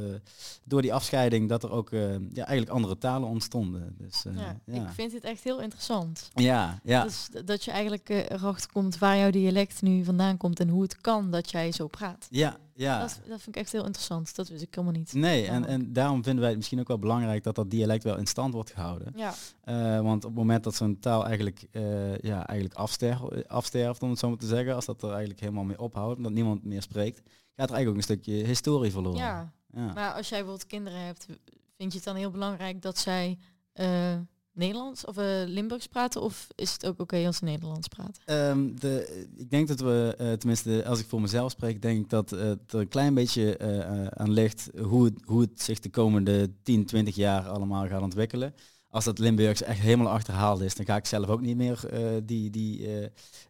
door 0.64 0.82
die 0.82 0.94
afscheiding 0.94 1.48
dat 1.48 1.62
er 1.62 1.70
ook 1.70 1.90
eh, 1.92 2.10
ja, 2.12 2.44
eigenlijk 2.44 2.70
andere 2.70 2.98
talen 2.98 3.28
ontstonden. 3.28 3.94
Dus, 3.98 4.24
eh, 4.24 4.36
ja. 4.36 4.60
ja. 4.66 4.82
Ik 4.82 4.88
vind 4.94 5.12
dit 5.12 5.24
echt 5.24 5.44
heel 5.44 5.60
interessant. 5.60 6.30
ja, 6.34 6.80
ja, 6.84 7.02
Dus 7.02 7.28
dat 7.44 7.64
je 7.64 7.70
eigenlijk 7.70 8.08
eh, 8.10 8.18
erachter 8.30 8.72
komt 8.72 8.98
waar 8.98 9.16
jouw 9.16 9.30
dialect 9.30 9.82
nu 9.82 10.04
vandaan 10.04 10.36
komt 10.36 10.60
en 10.60 10.68
hoe 10.68 10.82
het 10.82 11.00
kan 11.00 11.30
dat 11.30 11.50
jij 11.50 11.72
zo 11.72 11.86
praat. 11.86 12.26
ja, 12.30 12.56
ja. 12.76 13.00
Dat, 13.00 13.20
dat 13.28 13.40
vind 13.40 13.56
ik 13.56 13.62
echt 13.62 13.72
heel 13.72 13.84
interessant. 13.84 14.34
Dat 14.36 14.48
wist 14.48 14.62
ik 14.62 14.74
helemaal 14.74 14.98
niet. 14.98 15.12
Nee, 15.12 15.46
en, 15.46 15.64
en 15.64 15.92
daarom 15.92 16.22
vinden 16.22 16.40
wij 16.40 16.48
het 16.48 16.56
misschien 16.58 16.80
ook 16.80 16.88
wel 16.88 16.98
belangrijk 16.98 17.42
dat 17.44 17.54
dat 17.54 17.70
dialect 17.70 18.02
wel 18.04 18.16
in 18.16 18.26
stand 18.26 18.54
wordt 18.54 18.72
gehouden. 18.72 19.12
Ja, 19.16 19.34
Eh, 19.60 20.00
want 20.00 20.24
op 20.24 20.30
het 20.30 20.38
moment 20.38 20.64
dat 20.64 20.74
zo'n 20.74 20.98
taal 20.98 21.24
eigenlijk, 21.26 21.66
eh, 21.70 22.18
ja, 22.18 22.46
eigenlijk 22.46 22.78
afsterft, 22.78 23.48
afsterft, 23.48 24.02
om 24.02 24.10
het 24.10 24.18
zo 24.18 24.28
maar 24.28 24.38
te 24.38 24.46
zeggen, 24.46 24.74
als 24.74 24.84
dat 24.84 25.02
er 25.02 25.10
eigenlijk 25.10 25.40
helemaal 25.40 25.64
mee 25.64 25.78
ophoudt, 25.80 26.22
dat 26.22 26.32
niemand 26.32 26.64
meer 26.64 26.82
spreekt, 26.82 27.18
gaat 27.56 27.68
er 27.70 27.74
eigenlijk 27.74 27.88
ook 27.88 27.96
een 27.96 28.02
stukje 28.02 28.32
historie 28.46 28.90
verloren. 28.92 29.18
ja. 29.18 29.54
Ja. 29.72 29.92
Maar 29.92 30.12
als 30.12 30.28
jij 30.28 30.38
bijvoorbeeld 30.38 30.68
kinderen 30.68 31.00
hebt, 31.00 31.26
vind 31.76 31.90
je 31.92 31.96
het 31.98 32.06
dan 32.06 32.16
heel 32.16 32.30
belangrijk 32.30 32.82
dat 32.82 32.98
zij 32.98 33.38
eh, 33.72 34.14
Nederlands 34.56 35.04
of 35.04 35.16
eh, 35.16 35.24
Limburgs 35.46 35.86
praten? 35.86 36.22
Of 36.22 36.46
is 36.54 36.72
het 36.72 36.86
ook 36.86 37.00
oké 37.00 37.26
als 37.26 37.36
ze 37.36 37.44
Nederlands 37.44 37.88
praten? 37.88 38.22
Ehm, 38.24 38.74
de, 38.74 39.26
ik 39.36 39.50
denk 39.50 39.68
dat 39.68 39.80
we, 39.80 40.14
eh, 40.18 40.32
tenminste 40.32 40.84
als 40.86 41.00
ik 41.00 41.06
voor 41.08 41.20
mezelf 41.20 41.50
spreek, 41.50 41.82
denk 41.82 42.00
ik 42.00 42.10
dat 42.10 42.32
eh, 42.32 42.40
het 42.40 42.72
er 42.72 42.80
een 42.80 42.88
klein 42.88 43.14
beetje 43.14 43.56
eh, 43.56 43.80
eh, 43.80 44.06
aan 44.06 44.30
ligt 44.30 44.70
hoe 44.82 45.04
het, 45.04 45.14
hoe 45.24 45.40
het 45.40 45.62
zich 45.62 45.80
de 45.80 45.90
komende 45.90 46.50
10, 46.62 46.86
20 46.86 47.14
jaar 47.14 47.48
allemaal 47.48 47.86
gaat 47.86 48.02
ontwikkelen. 48.02 48.54
Als 48.90 49.04
dat 49.04 49.18
Limburgs 49.18 49.62
echt 49.62 49.80
helemaal 49.80 50.12
achterhaald 50.12 50.60
is, 50.60 50.74
dan 50.74 50.86
ga 50.86 50.96
ik 50.96 51.06
zelf 51.06 51.28
ook 51.28 51.40
niet 51.40 51.56
meer 51.56 51.88
eh, 51.90 52.00
die, 52.24 52.50
die 52.50 52.86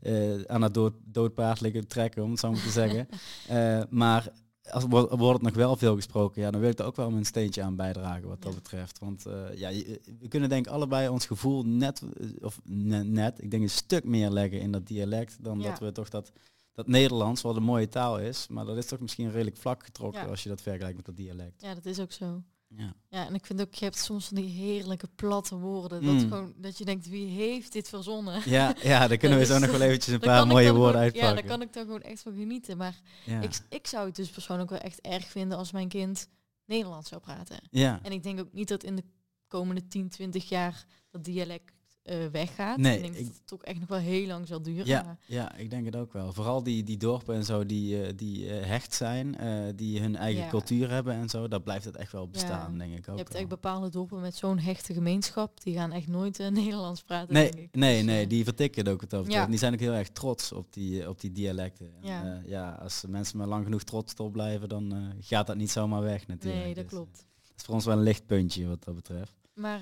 eh, 0.02 0.34
eh, 0.34 0.42
aan 0.46 0.62
het 0.62 0.74
dood, 0.74 0.92
doodpaard 1.04 1.60
liggen 1.60 1.86
trekken, 1.86 2.22
om 2.22 2.30
het 2.30 2.40
zo 2.40 2.50
maar 2.50 2.62
te 2.62 2.70
zeggen. 2.70 3.08
Eh, 3.48 3.82
maar 3.90 4.28
als 4.70 4.84
wordt, 4.88 5.10
wordt 5.10 5.32
het 5.42 5.42
nog 5.42 5.54
wel 5.64 5.76
veel 5.76 5.94
gesproken, 5.94 6.42
ja, 6.42 6.50
dan 6.50 6.60
wil 6.60 6.70
ik 6.70 6.78
er 6.78 6.84
ook 6.84 6.96
wel 6.96 7.10
mijn 7.10 7.24
steentje 7.24 7.62
aan 7.62 7.76
bijdragen 7.76 8.28
wat 8.28 8.42
dat 8.42 8.54
betreft. 8.54 8.98
Want 8.98 9.26
eh, 9.26 9.54
ja, 9.54 9.70
we 10.18 10.28
kunnen 10.28 10.48
denk 10.48 10.66
ik 10.66 10.72
allebei 10.72 11.08
ons 11.08 11.26
gevoel 11.26 11.62
net, 11.66 12.02
eh, 12.20 12.26
of 12.40 12.60
ne- 12.64 13.04
net, 13.04 13.42
ik 13.42 13.50
denk 13.50 13.62
een 13.62 13.70
stuk 13.70 14.04
meer 14.04 14.30
leggen 14.30 14.60
in 14.60 14.72
dat 14.72 14.86
dialect 14.86 15.36
dan 15.44 15.60
Ja. 15.60 15.68
dat 15.70 15.78
we 15.78 15.92
toch 15.92 16.08
dat, 16.08 16.32
dat 16.72 16.86
Nederlands, 16.86 17.42
wat 17.42 17.56
een 17.56 17.62
mooie 17.62 17.88
taal 17.88 18.18
is, 18.18 18.46
maar 18.48 18.64
dat 18.64 18.76
is 18.76 18.86
toch 18.86 19.00
misschien 19.00 19.30
redelijk 19.30 19.56
vlak 19.56 19.84
getrokken 19.84 20.22
Ja. 20.22 20.28
als 20.28 20.42
je 20.42 20.48
dat 20.48 20.62
vergelijkt 20.62 20.96
met 20.96 21.06
dat 21.06 21.16
dialect. 21.16 21.62
Ja, 21.62 21.74
dat 21.74 21.84
is 21.86 22.00
ook 22.00 22.12
zo. 22.12 22.42
Ja, 22.68 22.94
Ja, 23.08 23.26
en 23.26 23.34
ik 23.34 23.46
vind 23.46 23.60
ook, 23.60 23.74
je 23.74 23.84
hebt 23.84 23.98
soms 23.98 24.26
van 24.26 24.36
die 24.36 24.48
heerlijke 24.48 25.08
platte 25.14 25.56
woorden. 25.56 26.02
Mm. 26.04 26.18
Dat, 26.18 26.28
gewoon, 26.28 26.54
dat 26.56 26.78
je 26.78 26.84
denkt, 26.84 27.08
wie 27.08 27.26
heeft 27.28 27.72
dit 27.72 27.88
verzonnen? 27.88 28.42
ja, 28.50 28.74
ja 28.82 29.08
daar 29.08 29.16
kunnen 29.16 29.38
we 29.42 29.44
zo 29.44 29.58
nog 29.58 29.70
wel 29.70 29.80
eventjes 29.80 30.14
een 30.14 30.20
paar 30.20 30.46
mooie 30.46 30.72
woorden 30.72 30.86
gewoon- 30.88 31.02
uitpakken. 31.02 31.28
Ja, 31.28 31.34
daar 31.34 31.50
kan 31.50 31.62
ik 31.62 31.72
dan 31.72 31.84
gewoon 31.84 32.02
echt 32.02 32.22
van 32.22 32.34
genieten. 32.34 32.76
Maar 32.76 33.00
ja. 33.24 33.40
ik, 33.40 33.58
ik 33.68 33.86
zou 33.86 34.06
het 34.06 34.16
dus 34.16 34.28
persoonlijk 34.28 34.70
wel 34.70 34.78
echt 34.78 35.00
erg 35.00 35.26
vinden 35.26 35.58
als 35.58 35.72
mijn 35.72 35.88
kind 35.88 36.28
Nederlands 36.64 37.08
zou 37.08 37.20
praten. 37.20 37.56
ja. 37.70 37.98
En 38.02 38.12
ik 38.12 38.22
denk 38.22 38.40
ook 38.40 38.52
niet 38.52 38.68
dat 38.68 38.82
in 38.82 38.96
de 38.96 39.04
komende 39.48 39.86
10, 39.86 40.08
20 40.08 40.48
jaar 40.48 40.84
dat 41.10 41.24
dialect 41.24 41.72
eh, 42.06 42.26
weggaat. 42.32 42.76
Nee, 42.78 42.96
ik 42.96 43.02
denk 43.02 43.14
ik- 43.14 43.24
dat 43.26 43.34
het 43.34 43.46
toch 43.46 43.62
echt 43.64 43.78
nog 43.80 43.88
wel 43.88 43.98
heel 43.98 44.26
lang 44.26 44.46
zal 44.46 44.62
duren. 44.62 44.86
Ja, 44.86 45.02
maar- 45.02 45.18
ja, 45.26 45.54
ik 45.56 45.70
denk 45.70 45.84
het 45.84 45.96
ook 45.96 46.12
wel. 46.12 46.32
Vooral 46.32 46.62
die, 46.62 46.82
die 46.82 46.96
dorpen 46.96 47.34
en 47.34 47.44
zo 47.44 47.66
die, 47.66 48.02
eh, 48.02 48.12
die 48.16 48.48
eh, 48.50 48.66
hecht 48.66 48.94
zijn, 48.94 49.36
die 49.76 50.00
hun 50.00 50.16
eigen 50.16 50.42
Ja. 50.42 50.48
cultuur 50.48 50.90
hebben 50.90 51.14
en 51.14 51.28
zo, 51.28 51.48
daar 51.48 51.60
blijft 51.62 51.84
het 51.84 51.96
echt 51.96 52.12
wel 52.12 52.28
bestaan, 52.28 52.72
Ja. 52.72 52.78
denk 52.78 52.92
ik 52.92 52.98
ook. 52.98 53.04
Je 53.16 53.20
hebt 53.22 53.32
wel. 53.32 53.40
echt 53.40 53.48
bepaalde 53.50 53.88
dorpen 53.88 54.20
met 54.20 54.34
zo'n 54.34 54.58
hechte 54.58 54.92
gemeenschap. 54.92 55.62
Die 55.62 55.74
gaan 55.74 55.92
echt 55.92 56.06
nooit 56.08 56.40
eh, 56.40 56.48
Nederlands 56.62 57.02
praten, 57.02 57.34
Nee, 57.34 57.50
denk 57.50 57.64
ik. 57.64 57.74
nee, 57.74 57.96
Dus, 57.96 58.04
nee, 58.06 58.26
die 58.26 58.44
vertikken 58.44 58.84
het 58.84 58.92
ook 58.92 59.00
het 59.00 59.14
over. 59.14 59.32
Ja. 59.32 59.46
Die 59.46 59.58
zijn 59.58 59.72
ook 59.72 59.80
heel 59.80 59.92
erg 59.92 60.08
trots 60.08 60.52
op 60.52 60.72
die, 60.72 61.08
op 61.08 61.20
die 61.20 61.32
dialecten. 61.32 61.86
En, 62.02 62.08
Ja. 62.08 62.24
eh, 62.24 62.48
ja, 62.50 62.70
als 62.82 63.04
mensen 63.08 63.38
maar 63.38 63.46
lang 63.46 63.64
genoeg 63.64 63.82
trots 63.82 64.14
op 64.14 64.32
blijven, 64.32 64.68
dan 64.68 65.12
gaat 65.20 65.46
dat 65.46 65.56
niet 65.56 65.70
zomaar 65.70 66.02
weg 66.02 66.26
natuurlijk. 66.26 66.64
Nee, 66.64 66.74
dat 66.74 66.84
Dus, 66.84 66.92
klopt. 66.92 67.16
Dat 67.16 67.56
is 67.56 67.64
voor 67.64 67.74
ons 67.74 67.84
wel 67.84 67.96
een 67.96 68.02
lichtpuntje 68.02 68.66
wat 68.68 68.84
dat 68.84 68.94
betreft. 68.94 69.32
Maar 69.54 69.80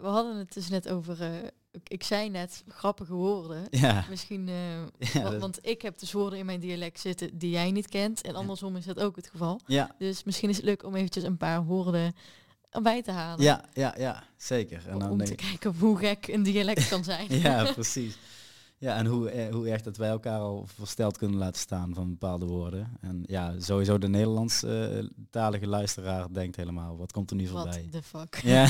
we 0.00 0.06
hadden 0.06 0.36
het 0.36 0.52
dus 0.54 0.68
net 0.68 0.88
over... 0.88 1.18
ik, 1.74 1.88
ik 1.88 2.02
zei 2.02 2.30
net 2.30 2.64
grappige 2.68 3.14
woorden. 3.14 3.66
Ja, 3.70 4.04
Misschien... 4.10 4.48
eh, 4.48 5.12
ja, 5.22 5.38
want 5.38 5.58
ik 5.62 5.82
heb 5.82 5.98
dus 5.98 6.12
woorden 6.12 6.38
in 6.38 6.46
mijn 6.46 6.60
dialect 6.60 7.00
zitten 7.00 7.38
die 7.38 7.50
jij 7.50 7.70
niet 7.70 7.88
kent. 7.88 8.22
En 8.22 8.34
andersom 8.34 8.76
is 8.76 8.84
dat 8.84 9.00
ook 9.00 9.16
het 9.16 9.28
geval. 9.30 9.60
ja, 9.66 9.94
Dus 9.98 10.24
misschien 10.24 10.48
is 10.50 10.56
het 10.56 10.64
leuk 10.64 10.84
om 10.84 10.94
eventjes 10.94 11.24
een 11.24 11.36
paar 11.36 11.64
woorden 11.64 12.14
erbij 12.70 13.02
te 13.02 13.10
halen. 13.10 13.44
ja, 13.44 13.64
ja, 13.72 13.94
ja, 13.98 14.24
zeker. 14.36 14.88
En 14.88 14.98
dan 14.98 15.10
om 15.10 15.24
te 15.24 15.34
kijken 15.34 15.74
hoe 15.78 15.98
gek 15.98 16.26
een 16.26 16.42
dialect 16.42 16.88
kan 16.88 17.04
zijn. 17.04 17.26
Ja, 17.42 17.64
precies. 17.72 18.16
Ja, 18.84 18.96
en 18.96 19.06
hoe, 19.06 19.30
eh, 19.30 19.52
hoe 19.52 19.68
erg 19.68 19.82
dat 19.82 19.96
wij 19.96 20.08
elkaar 20.08 20.38
al 20.38 20.66
versteld 20.66 21.18
kunnen 21.18 21.38
laten 21.38 21.60
staan 21.60 21.94
van 21.94 22.08
bepaalde 22.10 22.46
woorden. 22.46 22.96
En 23.00 23.22
ja, 23.26 23.60
sowieso 23.60 23.98
de 23.98 24.08
Nederlandstalige 24.08 25.66
luisteraar 25.66 26.32
denkt 26.32 26.56
helemaal, 26.56 26.96
wat 26.96 27.12
komt 27.12 27.30
er 27.30 27.36
nu 27.36 27.48
What 27.48 27.62
voorbij? 27.62 27.88
the 27.90 28.02
fuck. 28.02 28.40
Ja, 28.42 28.66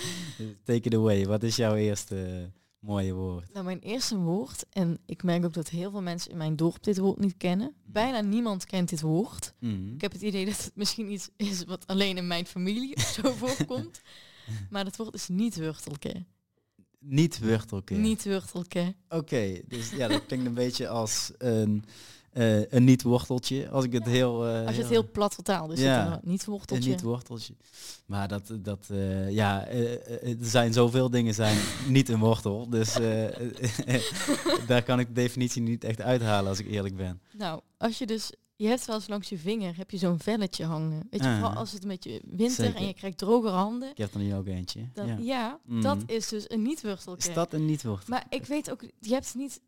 take 0.64 0.88
it 0.88 0.94
away. 0.94 1.26
Wat 1.26 1.42
is 1.42 1.56
jouw 1.56 1.74
eerste 1.74 2.24
eh, 2.24 2.44
mooie 2.78 3.12
woord? 3.14 3.52
Nou, 3.52 3.64
mijn 3.64 3.78
eerste 3.78 4.16
woord, 4.16 4.64
en 4.70 4.98
ik 5.06 5.22
merk 5.22 5.44
ook 5.44 5.54
dat 5.54 5.68
heel 5.68 5.90
veel 5.90 6.02
mensen 6.02 6.30
in 6.30 6.36
mijn 6.36 6.56
dorp 6.56 6.82
dit 6.82 6.98
woord 6.98 7.18
niet 7.18 7.36
kennen. 7.36 7.74
Bijna 7.84 8.20
niemand 8.20 8.66
kent 8.66 8.88
dit 8.88 9.00
woord. 9.00 9.54
Mhm. 9.58 9.94
Ik 9.94 10.00
heb 10.00 10.12
het 10.12 10.22
idee 10.22 10.44
dat 10.44 10.64
het 10.64 10.72
misschien 10.74 11.12
iets 11.12 11.28
is 11.36 11.64
wat 11.64 11.86
alleen 11.86 12.16
in 12.16 12.26
mijn 12.26 12.46
familie 12.46 13.00
zo 13.00 13.32
voorkomt. 13.44 14.00
Maar 14.70 14.84
dat 14.84 14.96
woord 14.96 15.14
is 15.14 15.28
niet 15.28 15.56
wurtelke. 15.56 16.24
Niet 17.00 17.38
wurtelkeer. 17.38 17.98
Niet 17.98 18.22
wurtelke. 18.24 18.94
Oké, 19.08 19.60
dus 19.68 19.90
ja, 19.90 20.08
dat 20.08 20.26
klinkt 20.26 20.46
een 20.46 20.54
beetje 20.54 20.88
als 20.88 21.30
een, 21.38 21.84
eh, 22.32 22.72
een 22.72 22.84
niet-worteltje. 22.84 23.68
Als 23.68 23.84
ik 23.84 23.92
het 23.92 24.04
heel... 24.06 24.46
eh, 24.46 24.66
Als 24.66 24.74
je 24.76 24.80
het 24.82 24.90
heel 24.90 25.10
plat 25.10 25.34
vertaalt, 25.34 25.70
dus 25.70 25.80
Ja. 25.80 26.10
het 26.10 26.22
een 26.22 26.30
niet 26.30 26.46
Een 26.46 26.52
worteltje. 26.52 26.90
niet-worteltje. 26.90 27.54
Maar 28.06 28.28
dat, 28.28 28.52
dat 28.58 28.86
eh, 28.90 29.30
ja, 29.30 29.66
eh, 29.66 29.92
eh, 29.94 30.22
er 30.40 30.46
zijn 30.46 30.72
zoveel 30.72 31.10
dingen 31.10 31.34
zijn 31.34 31.58
niet 31.88 32.08
een 32.08 32.18
wortel. 32.18 32.68
Dus 32.70 32.94
eh, 33.00 34.02
daar 34.66 34.82
kan 34.82 34.98
ik 35.00 35.06
de 35.06 35.12
definitie 35.12 35.62
niet 35.62 35.84
echt 35.84 36.00
uithalen 36.00 36.48
als 36.48 36.58
ik 36.58 36.66
eerlijk 36.66 36.96
ben. 36.96 37.20
Nou, 37.36 37.60
als 37.78 37.98
je 37.98 38.06
dus, 38.06 38.32
je 38.58 38.66
hebt 38.66 38.84
wel 38.84 38.96
eens 38.96 39.08
langs 39.08 39.28
je 39.28 39.38
vinger, 39.38 39.76
heb 39.76 39.90
je 39.90 39.96
zo'n 39.98 40.18
velletje 40.18 40.64
hangen. 40.64 41.06
Weet 41.10 41.22
je, 41.22 41.28
Ah. 41.28 41.38
vooral 41.38 41.56
als 41.56 41.72
het 41.72 41.82
een 41.82 41.88
beetje 41.88 42.20
winter 42.24 42.64
Zeker. 42.64 42.80
en 42.80 42.86
je 42.86 42.94
krijgt 42.94 43.18
drogere 43.18 43.54
handen. 43.54 43.90
Ik 43.90 43.98
heb 43.98 44.14
er 44.14 44.20
nu 44.20 44.34
ook 44.34 44.46
eentje. 44.46 44.88
Dan, 44.94 45.06
ja. 45.06 45.16
ja, 45.18 45.60
Mhm. 45.64 45.80
dat 45.80 46.02
is 46.06 46.28
dus 46.28 46.50
een 46.50 46.62
niet 46.62 46.80
wurtelke. 46.80 47.28
Is 47.28 47.34
dat 47.34 47.52
een 47.52 47.64
niet-wortel? 47.64 48.06
Maar 48.08 48.26
ik 48.28 48.44
weet 48.46 48.70
ook, 48.70 48.82
je 49.00 49.12
hebt 49.12 49.34
niet, 49.34 49.60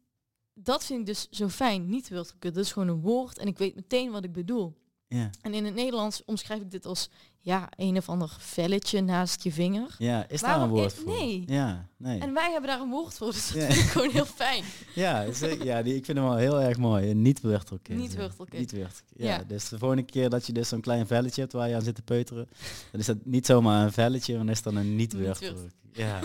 dat 0.55 0.85
vind 0.85 1.01
ik 1.01 1.07
dus 1.07 1.29
zo 1.31 1.49
fijn, 1.49 1.89
niet 1.89 2.09
wurtelke. 2.09 2.51
Dat 2.51 2.65
is 2.65 2.73
gewoon 2.73 2.89
een 2.89 3.01
woord 3.01 3.39
en 3.39 3.47
ik 3.47 3.59
weet 3.59 3.75
meteen 3.75 4.11
wat 4.11 4.25
ik 4.25 4.33
bedoel. 4.33 4.77
Ja. 5.13 5.31
En 5.43 5.55
in 5.55 5.65
het 5.65 5.75
Nederlands 5.75 6.23
omschrijf 6.25 6.61
ik 6.61 6.71
dit 6.71 6.87
als 6.87 7.11
ja, 7.41 7.69
een 7.77 7.97
of 7.97 8.09
ander 8.09 8.37
velletje 8.39 9.01
naast 9.01 9.43
je 9.43 9.53
vinger. 9.53 9.95
Ja, 9.99 10.29
is 10.29 10.41
daar 10.41 10.51
Waarom 10.51 10.69
een 10.69 10.77
woord 10.77 10.95
voor? 10.95 11.13
nee. 11.13 11.43
Ja, 11.47 11.87
nee. 11.97 12.21
En 12.21 12.35
wij 12.35 12.51
hebben 12.51 12.71
daar 12.71 12.81
een 12.81 12.91
woord 12.91 13.15
voor, 13.15 13.33
dus 13.33 13.53
dat 13.53 13.63
Ja. 13.63 13.67
vind 13.71 13.85
ik 13.85 13.91
gewoon 13.91 14.11
heel 14.11 14.25
fijn. 14.25 14.65
Ja, 14.95 15.27
ja 15.63 15.83
die, 15.83 15.95
ik 15.95 16.05
vind 16.05 16.19
hem 16.19 16.27
wel 16.27 16.37
heel 16.37 16.61
erg 16.61 16.77
mooi. 16.79 17.11
Een 17.11 17.23
niet-wortelkind. 17.23 17.99
Niet 17.99 18.17
wortelkind. 18.17 18.73
Niet. 18.73 19.03
Ja, 19.17 19.27
Ja. 19.27 19.45
dus 19.47 19.69
de 19.69 19.79
volgende 19.79 20.03
keer 20.03 20.31
dat 20.31 20.47
je 20.47 20.53
dus 20.53 20.69
zo'n 20.69 20.81
klein 20.81 21.07
velletje 21.07 21.41
hebt 21.41 21.53
waar 21.53 21.69
je 21.69 21.75
aan 21.75 21.83
zit 21.83 21.95
te 21.95 22.03
peuteren, 22.03 22.49
dan 22.91 23.01
is 23.01 23.07
dat 23.07 23.17
niet 23.25 23.47
zomaar 23.47 23.85
een 23.85 23.93
velletje, 23.93 24.35
maar 24.37 24.45
dan 24.45 24.55
is 24.55 24.63
dat 24.63 24.75
een 24.75 24.97
niet-wortelkind. 24.97 25.75
Ja. 25.93 26.21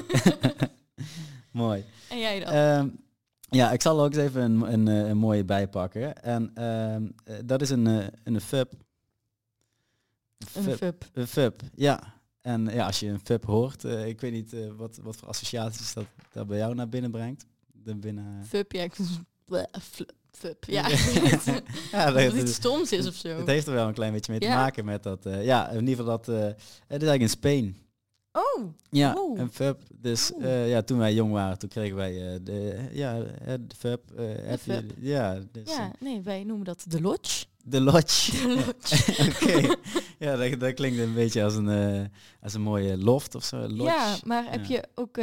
mooi. 1.52 1.84
En 2.10 2.20
jij 2.20 2.40
dan? 2.40 2.54
Ehm, 2.54 2.88
ja, 3.50 3.72
ik 3.72 3.82
zal 3.82 4.02
ook 4.04 4.14
eens 4.14 4.24
even 4.24 4.42
een, 4.42 4.74
een, 4.74 4.88
eh, 4.88 5.10
een 5.10 5.18
mooie 5.18 5.46
bijpakken. 5.46 6.24
En 6.24 6.52
ehm, 6.54 7.08
eh, 7.24 7.36
dat 7.46 7.62
is 7.62 7.70
een, 7.70 7.88
eh, 7.88 8.08
een 8.24 8.42
fub. 8.42 8.74
een 10.54 10.64
Fub. 10.64 11.10
Een 11.14 11.28
fub, 11.28 11.62
ja. 11.76 12.14
En 12.42 12.66
ja, 12.66 12.86
als 12.86 13.00
je 13.00 13.08
een 13.08 13.20
fub 13.20 13.46
hoort, 13.46 13.84
ik 13.84 14.22
weet 14.22 14.32
niet 14.32 14.56
wat, 14.78 15.00
wat 15.04 15.16
voor 15.16 15.28
associaties 15.28 15.94
dat, 15.94 16.06
dat 16.32 16.48
bij 16.48 16.58
jou 16.58 16.76
naar 16.76 16.90
binnen 16.90 17.12
brengt. 17.12 17.46
De 17.72 17.96
binnen... 17.96 18.46
Fup, 18.46 18.72
ja. 18.72 18.88
Fup, 20.32 20.64
ja. 20.66 20.88
ja, 21.92 22.06
dat 22.06 22.14
dat, 22.14 22.24
het 22.24 22.34
iets 22.34 22.54
stoms 22.54 22.92
is 22.92 23.08
of 23.08 23.14
zo. 23.14 23.30
het 23.30 23.48
heeft 23.48 23.68
er 23.68 23.74
wel 23.74 23.88
een 23.88 23.94
klein 23.94 24.12
beetje 24.14 24.32
mee 24.32 24.42
te 24.42 24.48
Ja. 24.48 24.56
maken 24.56 24.86
met 24.86 25.04
dat. 25.04 25.24
ja, 25.24 25.70
in 25.70 25.88
ieder 25.88 26.06
geval 26.06 26.18
dat. 26.18 26.26
het 26.26 26.56
is 27.02 27.08
eigenlijk 27.08 27.22
in 27.22 27.30
Spanje. 27.30 27.74
Oh, 28.38 28.64
Ja, 28.90 29.16
een 29.36 29.52
fub. 29.52 29.82
Dus 29.90 30.32
Oeh. 30.36 30.46
eh, 30.46 30.70
ja, 30.70 30.82
toen 30.82 30.98
wij 30.98 31.14
jong 31.14 31.32
waren, 31.32 31.58
toen 31.60 31.70
kregen 31.70 31.96
wij 31.96 32.34
eh, 32.34 32.40
de, 32.44 32.88
ja, 32.92 33.20
de 33.46 33.76
fub. 33.78 34.12
eh, 34.18 34.54
fub. 34.60 34.84
ja, 35.00 35.40
dus, 35.52 35.76
ja. 35.76 35.92
Nee, 36.00 36.22
wij 36.22 36.44
noemen 36.44 36.66
dat 36.66 36.86
de 36.88 37.02
lodge. 37.02 37.46
de 37.64 37.82
lodge. 37.82 38.32
De 38.48 38.48
lodge. 38.66 39.26
Oké. 39.30 39.76
Ja, 40.20 40.36
dat, 40.36 40.60
dat 40.60 40.74
klinkt 40.74 41.00
een 41.00 41.14
beetje 41.14 41.44
als 41.44 41.56
een, 41.56 42.10
als 42.42 42.54
een 42.54 42.62
mooie 42.62 42.98
loft 42.98 43.36
of 43.36 43.44
zo. 43.44 43.58
Lodge. 43.58 43.84
Ja, 43.84 44.18
maar 44.24 44.52
heb 44.52 44.66
Ja. 44.66 44.76
je 44.76 44.84
ook... 44.96 45.14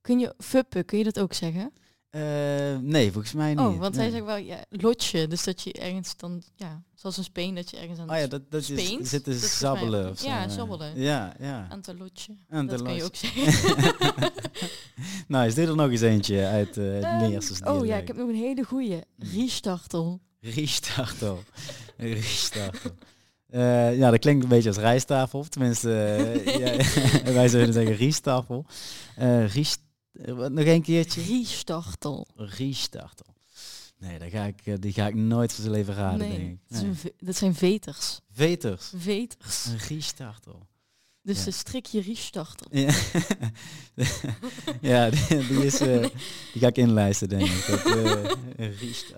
kun 0.00 0.18
je 0.18 0.34
fuppen, 0.38 0.84
kun 0.84 0.98
je 0.98 1.04
dat 1.04 1.18
ook 1.20 1.32
zeggen? 1.32 1.72
Eh, 2.16 2.78
nee, 2.80 3.12
volgens 3.12 3.32
mij 3.32 3.48
niet. 3.48 3.58
Oh, 3.58 3.78
want 3.78 3.94
nee. 3.94 4.02
zij 4.02 4.10
zeggen 4.10 4.26
wel 4.26 4.36
ja, 4.36 4.64
lodge. 4.68 5.26
Dus 5.26 5.44
dat 5.44 5.62
je 5.62 5.72
ergens 5.72 6.16
dan... 6.16 6.42
Ja, 6.54 6.82
zoals 6.94 7.16
een 7.16 7.24
speen 7.24 7.54
dat 7.54 7.70
je 7.70 7.76
ergens 7.76 7.98
aan, 7.98 8.10
Oh 8.10 8.16
ja, 8.16 8.26
dat, 8.26 8.50
dat 8.50 8.60
is 8.60 8.66
volgens 8.66 9.24
mij- 9.24 9.34
zabbelen 9.34 10.10
of 10.10 10.18
zo. 10.18 10.26
ja, 10.26 10.44
eh. 10.44 10.50
zabbelen. 10.50 11.00
Ja, 11.00 11.34
ja. 11.38 11.66
aan 11.70 11.80
te 11.80 11.96
lodje. 11.96 12.36
Aan 12.48 12.66
te 12.66 12.72
dat 12.72 12.82
kan 12.82 12.94
je 12.94 13.04
ook 13.04 13.16
zeggen. 13.16 13.72
nou, 15.28 15.46
is 15.46 15.54
dit 15.54 15.68
er 15.68 15.76
nog 15.76 15.90
eens 15.90 16.00
eentje 16.00 16.46
uit 16.46 16.76
eh 16.76 16.84
het 16.84 17.04
Ehm, 17.04 17.28
Neerses 17.28 17.60
oh 17.60 17.86
ja, 17.86 17.96
ik 17.96 18.06
heb 18.06 18.16
nog 18.16 18.28
een 18.28 18.34
hele 18.34 18.62
goeie. 18.62 19.00
Riestartel. 19.18 20.20
Riestartel. 20.40 21.42
Riestartel. 21.96 22.90
Eh, 23.46 23.96
ja, 23.98 24.10
dat 24.10 24.20
klinkt 24.20 24.42
een 24.42 24.48
beetje 24.48 24.68
als 24.68 24.78
rijsttafel. 24.78 25.44
Tenminste, 25.48 26.04
eh, 26.04 26.58
ja, 27.24 27.32
wij 27.32 27.48
zouden 27.48 27.72
zeggen 27.72 27.96
riestafel. 27.96 28.66
Eh 29.16 29.48
ries, 29.48 29.72
eh, 29.72 29.80
wat, 29.82 29.85
nog 30.24 30.64
een 30.64 30.82
keertje? 30.82 31.22
Riestartel. 31.22 32.26
Riestartel. 32.36 33.34
Nee, 33.98 34.18
dat 34.18 34.30
ga 34.30 34.44
ik, 34.44 34.60
eh, 34.64 34.74
die 34.78 34.92
ga 34.92 35.06
ik 35.06 35.14
nooit 35.14 35.52
van 35.52 35.62
zijn 35.62 35.76
leven 35.76 35.94
raden, 35.94 36.18
denk 36.18 36.32
ik. 36.32 36.58
Nee. 36.68 37.14
dat 37.18 37.36
zijn 37.36 37.54
veters. 37.54 38.20
Veters. 38.32 38.92
Veters. 38.96 39.66
Een 39.66 39.78
riestartel. 39.78 40.66
Dus 41.26 41.38
Ja. 41.38 41.44
de 41.44 41.50
strikje 41.50 42.00
riestartel. 42.00 42.66
Ja, 42.70 42.94
ja 44.92 45.10
die, 45.10 45.46
die 45.46 45.64
is, 45.64 45.80
eh, 45.80 46.00
die 46.52 46.60
ga 46.60 46.66
ik 46.66 46.76
inlijsten, 46.76 47.28
denk 47.28 47.42
ik. 47.46 47.66
Dat, 47.66 47.84
eh. 47.84 48.68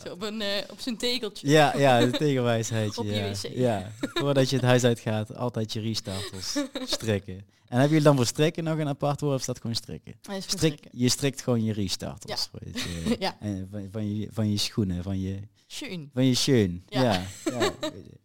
Zo 0.05 0.13
op, 0.13 0.23
een, 0.23 0.41
eh, 0.41 0.71
op 0.71 0.81
zijn 0.81 0.97
tegeltje. 0.97 1.49
Ja, 1.49 1.77
ja, 1.77 2.01
de 2.01 2.11
tegenwijsheidje. 2.11 3.01
Op 3.03 3.07
je 3.07 3.15
ja. 3.15 3.31
wc. 3.31 3.51
ja, 3.55 3.93
voordat 3.99 4.51
je 4.51 4.57
het 4.57 4.65
huis 4.65 4.85
uitgaat, 4.85 5.37
altijd 5.37 5.73
je 5.73 5.81
riestafels 5.81 6.57
strikken. 6.85 7.35
En 7.35 7.79
hebben 7.79 7.89
jullie 7.89 8.05
dan 8.05 8.17
voor 8.17 8.27
strikken 8.27 8.65
nog 8.65 8.79
een 8.79 8.89
apart 8.89 9.21
woord 9.21 9.35
of 9.39 9.45
dat 9.45 9.61
gewoon 9.61 9.77
strikken? 9.77 10.15
Strik, 10.23 10.43
strikken. 10.47 10.91
je 10.93 11.09
strikt 11.09 11.43
gewoon 11.43 11.65
je 11.65 11.73
riestafels. 11.73 12.51
weet 12.53 12.81
je. 12.81 13.17
Ja. 13.19 13.37
En 13.41 13.69
van, 13.71 13.89
van, 13.93 14.17
je, 14.17 14.29
van 14.33 14.51
je 14.51 14.57
schoenen, 14.59 15.03
van 15.03 15.21
je, 15.21 15.39
Schön. 15.67 16.11
van 16.15 16.25
je 16.27 16.35
schoen. 16.35 16.83
Ja. 16.89 17.03
Ja. 17.03 17.13
ja, 17.45 17.59
ja. 17.61 17.73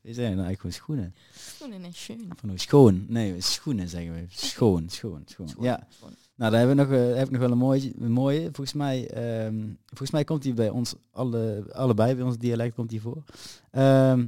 We 0.01 0.13
zijn 0.13 0.35
nou 0.35 0.45
eigenlijk 0.45 0.59
gewoon 0.59 0.73
schoenen. 0.73 1.15
Schoenen 1.55 1.83
en 1.83 1.93
schön. 1.93 2.29
Van 2.35 2.49
hoe 2.49 2.59
schoon. 2.59 3.05
Nee, 3.07 3.35
schoenen 3.79 3.89
zeggen 3.89 4.13
we. 4.13 4.25
Schoon, 4.47 4.89
schoon, 4.89 5.21
schoon. 5.25 5.47
Schoon. 5.47 5.63
Ja. 5.63 5.87
Schoon. 5.89 6.15
Nou, 6.35 6.51
daar 6.51 6.59
hebben 6.59 6.77
we 6.77 6.83
nog, 6.83 7.01
eh, 7.11 7.15
heb 7.15 7.25
ik 7.25 7.31
nog 7.31 7.41
wel 7.41 7.51
een 7.51 7.57
mooie. 7.57 7.93
Een 7.99 8.11
mooie. 8.11 8.41
Volgens 8.41 8.73
mij, 8.73 9.07
ehm, 9.09 9.67
volgens 9.87 10.11
mij 10.11 10.23
komt 10.23 10.41
die 10.41 10.53
bij 10.53 10.69
ons 10.69 10.93
alle, 11.11 11.65
allebei 11.71 12.15
bij 12.15 12.23
ons 12.23 12.37
dialect 12.37 12.75
komt 12.75 12.89
die 12.89 13.01
voor. 13.01 13.23
Ehm 13.71 14.25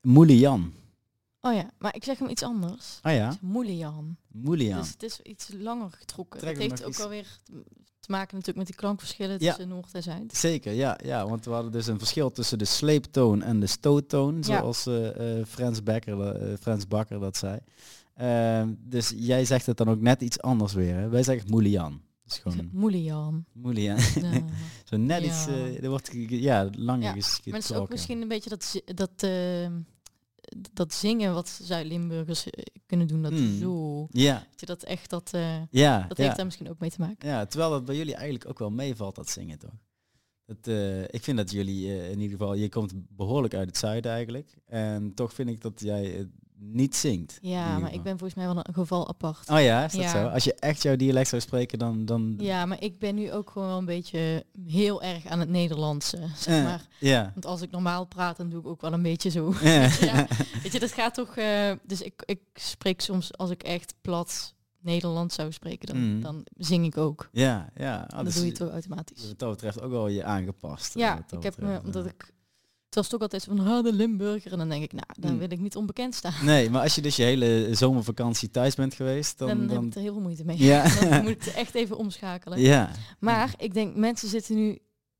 Moelian. 0.00 0.72
Oh 1.40 1.54
ja, 1.54 1.70
maar 1.78 1.94
ik 1.94 2.04
zeg 2.04 2.18
hem 2.18 2.28
iets 2.28 2.42
anders. 2.42 2.98
Ah 3.02 3.14
ja, 3.14 3.36
Moelian. 3.40 4.16
Moelian. 4.28 4.78
Dus 4.78 4.90
het 4.90 5.02
is 5.02 5.20
iets 5.20 5.48
langer 5.58 5.90
getrokken. 5.90 6.40
Trek 6.40 6.52
Het 6.52 6.62
heeft 6.62 6.82
ook 6.82 6.88
iets- 6.88 7.00
alweer 7.00 7.26
te 8.00 8.10
maken 8.10 8.30
natuurlijk 8.36 8.56
met 8.56 8.66
die 8.66 8.76
klankverschillen 8.76 9.36
Ja. 9.40 9.48
tussen 9.48 9.68
Noord 9.68 9.92
en 9.94 10.02
Zuid. 10.02 10.36
Zeker, 10.36 10.72
ja, 10.72 10.98
ja, 11.04 11.28
want 11.28 11.44
we 11.44 11.50
hadden 11.50 11.72
dus 11.72 11.86
een 11.86 11.98
verschil 11.98 12.30
tussen 12.30 12.58
de 12.58 12.64
sleeptoon 12.64 13.42
en 13.42 13.60
de 13.60 13.66
stoottoon, 13.66 14.34
Ja. 14.36 14.42
zoals 14.42 14.86
eh 14.86 15.38
eh, 15.40 15.46
Frans, 15.46 15.82
Becker, 15.82 16.56
Frans 16.60 16.88
Bakker 16.88 17.20
dat 17.20 17.36
zei. 17.36 17.58
Ehm, 18.22 18.74
dus 18.78 19.12
jij 19.16 19.44
zegt 19.44 19.66
het 19.66 19.76
dan 19.76 19.88
ook 19.88 20.00
net 20.00 20.22
iets 20.22 20.40
anders 20.40 20.72
weer. 20.72 20.94
Hè? 20.94 21.08
Wij 21.08 21.22
zeggen 21.22 21.50
Moelian. 21.50 22.00
Dus 22.24 22.38
gewoon 22.38 22.68
Moelian. 22.72 23.44
Moelian. 23.52 23.98
Ja. 24.14 24.32
Zo 24.88 24.96
net 24.96 25.22
Ja. 25.22 25.28
iets, 25.28 25.46
eh, 25.46 25.82
er 25.82 25.88
wordt 25.88 26.10
ja, 26.28 26.70
langer 26.76 27.02
Ja, 27.04 27.12
ges- 27.12 27.40
Maar 27.44 27.54
het 27.60 27.70
is 27.70 27.76
ook 27.76 27.88
misschien 27.88 28.22
een 28.22 28.28
beetje 28.28 28.50
dat, 28.50 28.82
dat, 28.84 29.10
eh, 29.22 29.70
dat 30.72 30.94
zingen 30.94 31.34
wat 31.34 31.48
Zuid-Limburgers 31.62 32.50
eh, 32.50 32.64
kunnen 32.86 33.06
doen. 33.06 33.22
Dat 33.22 33.32
Hmm. 33.32 33.58
zo. 33.58 34.06
Ja, 34.10 34.34
Dat 34.50 34.60
je 34.60 34.66
dat 34.66 34.82
echt, 34.82 35.10
dat, 35.10 35.30
eh, 35.32 35.62
ja, 35.70 36.04
dat 36.08 36.16
heeft 36.16 36.36
daar 36.36 36.44
misschien 36.44 36.68
ook 36.70 36.78
mee 36.78 36.90
te 36.90 37.00
maken. 37.00 37.28
Ja, 37.28 37.46
terwijl 37.46 37.70
dat 37.70 37.84
bij 37.84 37.96
jullie 37.96 38.14
eigenlijk 38.14 38.48
ook 38.48 38.58
wel 38.58 38.70
meevalt, 38.70 39.14
dat 39.14 39.28
zingen 39.30 39.58
toch? 39.58 39.74
Dat, 40.46 40.74
ik 41.10 41.22
vind 41.22 41.36
dat 41.36 41.50
jullie 41.50 42.08
in 42.10 42.20
ieder 42.20 42.38
geval, 42.38 42.54
je 42.54 42.68
komt 42.68 42.92
behoorlijk 43.16 43.54
uit 43.54 43.68
het 43.68 43.76
zuiden 43.78 44.12
eigenlijk. 44.12 44.54
En 44.66 45.14
toch 45.14 45.32
vind 45.34 45.48
ik 45.48 45.60
dat 45.60 45.80
jij 45.80 46.28
niet 46.64 46.96
zingt. 46.96 47.38
in 47.40 47.48
Ja, 47.50 47.78
maar 47.78 47.92
ik 47.92 48.02
ben 48.02 48.18
volgens 48.18 48.34
mij 48.34 48.46
wel 48.54 48.56
een 48.66 48.74
geval 48.74 49.08
apart. 49.08 49.50
Oh 49.50 49.60
ja, 49.60 49.84
is 49.84 49.92
dat 49.92 50.02
Ja. 50.02 50.10
zo? 50.10 50.26
Als 50.26 50.44
je 50.44 50.54
echt 50.54 50.82
jouw 50.82 50.96
dialect 50.96 51.28
zou 51.28 51.42
spreken, 51.42 51.78
dan... 51.78 52.04
dan 52.04 52.34
Ja, 52.38 52.66
maar 52.66 52.82
ik 52.82 52.98
ben 52.98 53.14
nu 53.14 53.32
ook 53.32 53.50
gewoon 53.50 53.68
wel 53.68 53.78
een 53.78 53.84
beetje 53.84 54.44
heel 54.66 55.02
erg 55.02 55.26
aan 55.26 55.40
het 55.40 55.48
Nederlandse, 55.48 56.16
zeg 56.36 56.56
Eh, 56.58 56.64
maar. 56.64 56.86
Ja. 56.98 57.30
Want 57.34 57.46
als 57.46 57.60
ik 57.62 57.70
normaal 57.70 58.04
praat, 58.04 58.36
dan 58.36 58.48
doe 58.48 58.60
ik 58.60 58.66
ook 58.66 58.80
wel 58.80 58.92
een 58.92 59.02
beetje 59.02 59.30
zo. 59.30 59.54
Ja. 59.62 59.88
ja, 60.00 60.26
weet 60.62 60.72
je, 60.72 60.80
dat 60.80 60.92
gaat 60.92 61.14
toch... 61.14 61.36
eh, 61.36 61.72
dus 61.86 62.00
ik, 62.02 62.22
ik 62.24 62.40
spreek 62.54 63.00
soms, 63.00 63.36
als 63.36 63.50
ik 63.50 63.62
echt 63.62 63.94
plat 64.00 64.54
Nederlands 64.80 65.34
zou 65.34 65.52
spreken, 65.52 65.86
dan, 65.86 66.14
Mm. 66.14 66.20
dan 66.22 66.46
zing 66.56 66.84
ik 66.86 66.96
ook. 66.96 67.28
Ja, 67.32 67.68
ja. 67.76 68.00
Ah, 68.00 68.08
dan 68.16 68.24
dus 68.24 68.34
doe 68.34 68.46
je 68.46 68.52
toch 68.52 68.70
automatisch. 68.70 69.26
Wat 69.28 69.38
dat 69.38 69.50
betreft 69.50 69.80
ook 69.82 69.90
wel 69.90 70.08
je 70.08 70.24
aangepast. 70.24 70.94
eh, 70.96 71.02
Ja, 71.02 71.14
dat 71.26 71.38
ik 71.38 71.42
heb 71.42 71.58
me, 71.60 71.80
omdat 71.84 72.04
eh. 72.06 72.10
Het 72.92 73.00
was 73.00 73.10
toch 73.10 73.20
altijd 73.20 73.44
van, 73.44 73.58
ah, 73.66 73.84
de 73.84 73.92
Limburger. 73.92 74.52
En 74.52 74.58
dan 74.58 74.68
denk 74.68 74.82
ik, 74.82 74.92
nou, 74.92 75.04
dan 75.18 75.32
Mm. 75.32 75.38
wil 75.38 75.50
ik 75.50 75.60
niet 75.60 75.76
onbekend 75.76 76.14
staan. 76.14 76.32
Nee, 76.44 76.70
maar 76.70 76.82
als 76.82 76.94
je 76.94 77.00
dus 77.00 77.16
je 77.16 77.22
hele 77.22 77.68
zomervakantie 77.70 78.50
thuis 78.50 78.74
bent 78.74 78.94
geweest, 78.94 79.38
Dan, 79.38 79.48
dan... 79.48 79.68
heb 79.76 79.82
ik 79.82 79.94
er 79.94 80.00
heel 80.00 80.12
veel 80.12 80.22
moeite 80.22 80.44
mee. 80.44 80.58
Ja. 80.58 80.82
dan 81.10 81.22
moet 81.22 81.30
ik 81.30 81.46
echt 81.46 81.74
even 81.74 81.96
omschakelen. 81.96 82.60
ja. 82.60 82.90
Maar 83.18 83.54
ik 83.58 83.74
denk, 83.74 83.96
mensen 83.96 84.28
zitten 84.28 84.54
nu 84.56 84.78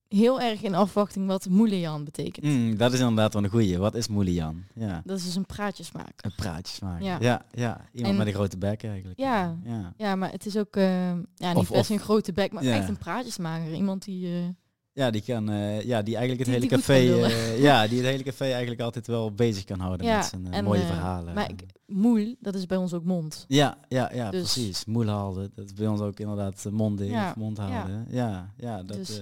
heel 0.08 0.40
erg 0.40 0.62
in 0.62 0.74
afwachting 0.74 1.26
wat 1.26 1.48
moelian 1.48 2.04
betekent. 2.04 2.46
Mm, 2.46 2.76
dat 2.76 2.92
is 2.92 2.98
inderdaad 3.00 3.32
wel 3.32 3.44
een 3.44 3.50
goeie. 3.50 3.78
Wat 3.78 3.94
is 3.94 4.08
Moelian? 4.08 4.64
Ja. 4.74 5.02
Dat 5.04 5.18
is 5.18 5.24
dus 5.24 5.34
een 5.34 5.46
praatjesmaker. 5.46 6.14
Een 6.16 6.34
praatjes 6.36 6.80
maken. 6.80 7.04
Ja. 7.04 7.16
Ja, 7.20 7.44
ja. 7.52 7.80
Iemand 7.92 8.12
En- 8.12 8.18
met 8.18 8.26
een 8.26 8.32
grote 8.34 8.58
bek 8.58 8.82
eigenlijk. 8.84 9.18
Ja. 9.18 9.56
Ja, 9.64 9.92
Ja, 9.96 10.16
maar 10.16 10.30
het 10.30 10.46
is 10.46 10.56
ook 10.56 10.76
eh, 10.76 10.84
ja, 11.34 11.48
niet 11.48 11.56
Of- 11.56 11.68
best 11.68 11.80
of- 11.80 11.88
een 11.88 11.98
grote 12.00 12.32
bek, 12.32 12.52
maar 12.52 12.64
Ja. 12.64 12.74
echt 12.74 12.88
een 12.88 12.96
praatjesmaker. 12.98 13.74
Iemand 13.74 14.04
die... 14.04 14.26
eh, 14.26 14.32
ja 14.92 15.10
die 15.10 15.22
kan, 15.22 15.50
eh, 15.50 15.82
ja, 15.82 16.02
die 16.02 16.16
eigenlijk 16.16 16.46
het 16.46 16.60
Die- 16.60 16.68
hele 16.68 16.68
die 16.68 16.78
café, 16.78 16.92
eh, 17.34 17.62
ja, 17.62 17.86
die 17.86 17.98
het 17.98 18.06
hele 18.06 18.22
café 18.22 18.44
eigenlijk 18.44 18.80
altijd 18.80 19.06
wel 19.06 19.32
bezig 19.32 19.64
kan 19.64 19.78
houden 19.80 20.06
Ja, 20.06 20.16
met 20.16 20.24
zijn 20.26 20.46
eh, 20.46 20.58
en, 20.58 20.64
mooie 20.64 20.84
verhalen. 20.86 21.34
maar 21.34 21.50
ik, 21.50 21.62
moel, 21.86 22.34
dat 22.40 22.54
is 22.54 22.66
bij 22.66 22.76
ons 22.76 22.92
ook 22.94 23.04
mond. 23.04 23.44
Ja, 23.48 23.78
ja, 23.88 24.10
ja, 24.14 24.30
Dus- 24.30 24.40
precies. 24.52 24.84
Moelhaalde. 24.84 25.50
Dat 25.54 25.64
is 25.64 25.72
bij 25.72 25.86
ons 25.86 26.00
ook 26.00 26.18
inderdaad 26.20 26.66
mond 26.70 27.00
Ja, 27.00 27.28
of 27.28 27.36
mond 27.36 27.58
houden. 27.58 28.06
Ja, 28.10 28.52
ja, 28.56 28.82
dat, 28.82 28.96
dus 28.96 29.20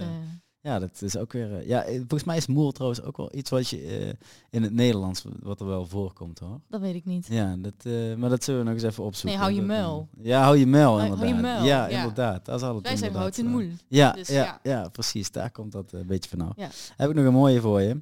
ja, 0.62 0.78
dat 0.78 1.02
is 1.02 1.16
ook 1.16 1.32
weer... 1.32 1.54
eh, 1.56 1.66
ja, 1.66 1.82
eh, 1.82 1.96
volgens 1.98 2.24
mij 2.24 2.36
is 2.36 2.46
moel 2.46 2.72
trouwens 2.72 3.02
ook 3.02 3.16
wel 3.16 3.28
iets 3.36 3.50
wat 3.50 3.68
je 3.68 3.82
eh, 3.82 4.12
in 4.50 4.62
het 4.62 4.72
Nederlands, 4.72 5.24
wat 5.42 5.60
er 5.60 5.66
wel 5.66 5.86
voorkomt 5.86 6.38
hoor. 6.38 6.60
dat 6.68 6.80
weet 6.80 6.94
ik 6.94 7.04
niet. 7.04 7.26
Ja, 7.26 7.56
dat, 7.58 7.84
maar 8.18 8.30
dat 8.30 8.44
zullen 8.44 8.60
we 8.60 8.66
nog 8.66 8.74
eens 8.74 8.82
even 8.82 9.04
opzoeken. 9.04 9.38
Nee, 9.40 9.48
hou 9.48 9.60
je 9.60 9.66
muil. 9.66 10.08
ja, 10.20 10.42
hou 10.42 10.56
je 10.56 10.66
muil 10.66 10.90
Hou- 10.98 11.00
inderdaad. 11.02 11.24
hou 11.28 11.36
je 11.36 11.42
muil, 11.42 11.64
Ja, 11.64 11.86
ja. 11.88 11.96
inderdaad. 11.98 12.44
Dat 12.44 12.60
is 12.60 12.66
altijd 12.66 12.84
Wij 12.86 12.96
zijn 12.96 13.14
hout 13.14 13.38
in 13.38 13.46
moel. 13.46 13.68
Ja, 13.88 14.12
Dus 14.12 14.28
ja, 14.28 14.44
ja. 14.44 14.60
ja. 14.62 14.88
precies. 14.88 15.30
Daar 15.30 15.50
komt 15.50 15.72
dat 15.72 15.92
een 15.92 16.06
beetje 16.06 16.30
vanaf. 16.30 16.52
Ja. 16.56 16.68
Heb 16.96 17.10
ik 17.10 17.16
nog 17.16 17.24
een 17.24 17.32
mooie 17.32 17.60
voor 17.60 17.80
je. 17.80 18.00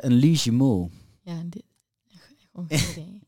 Een 0.00 0.12
Ligimo. 0.12 0.90
Ja, 1.22 1.42
dit, 1.46 1.62
gewoon 2.52 2.66
geen 2.68 2.90
idee. 2.90 3.22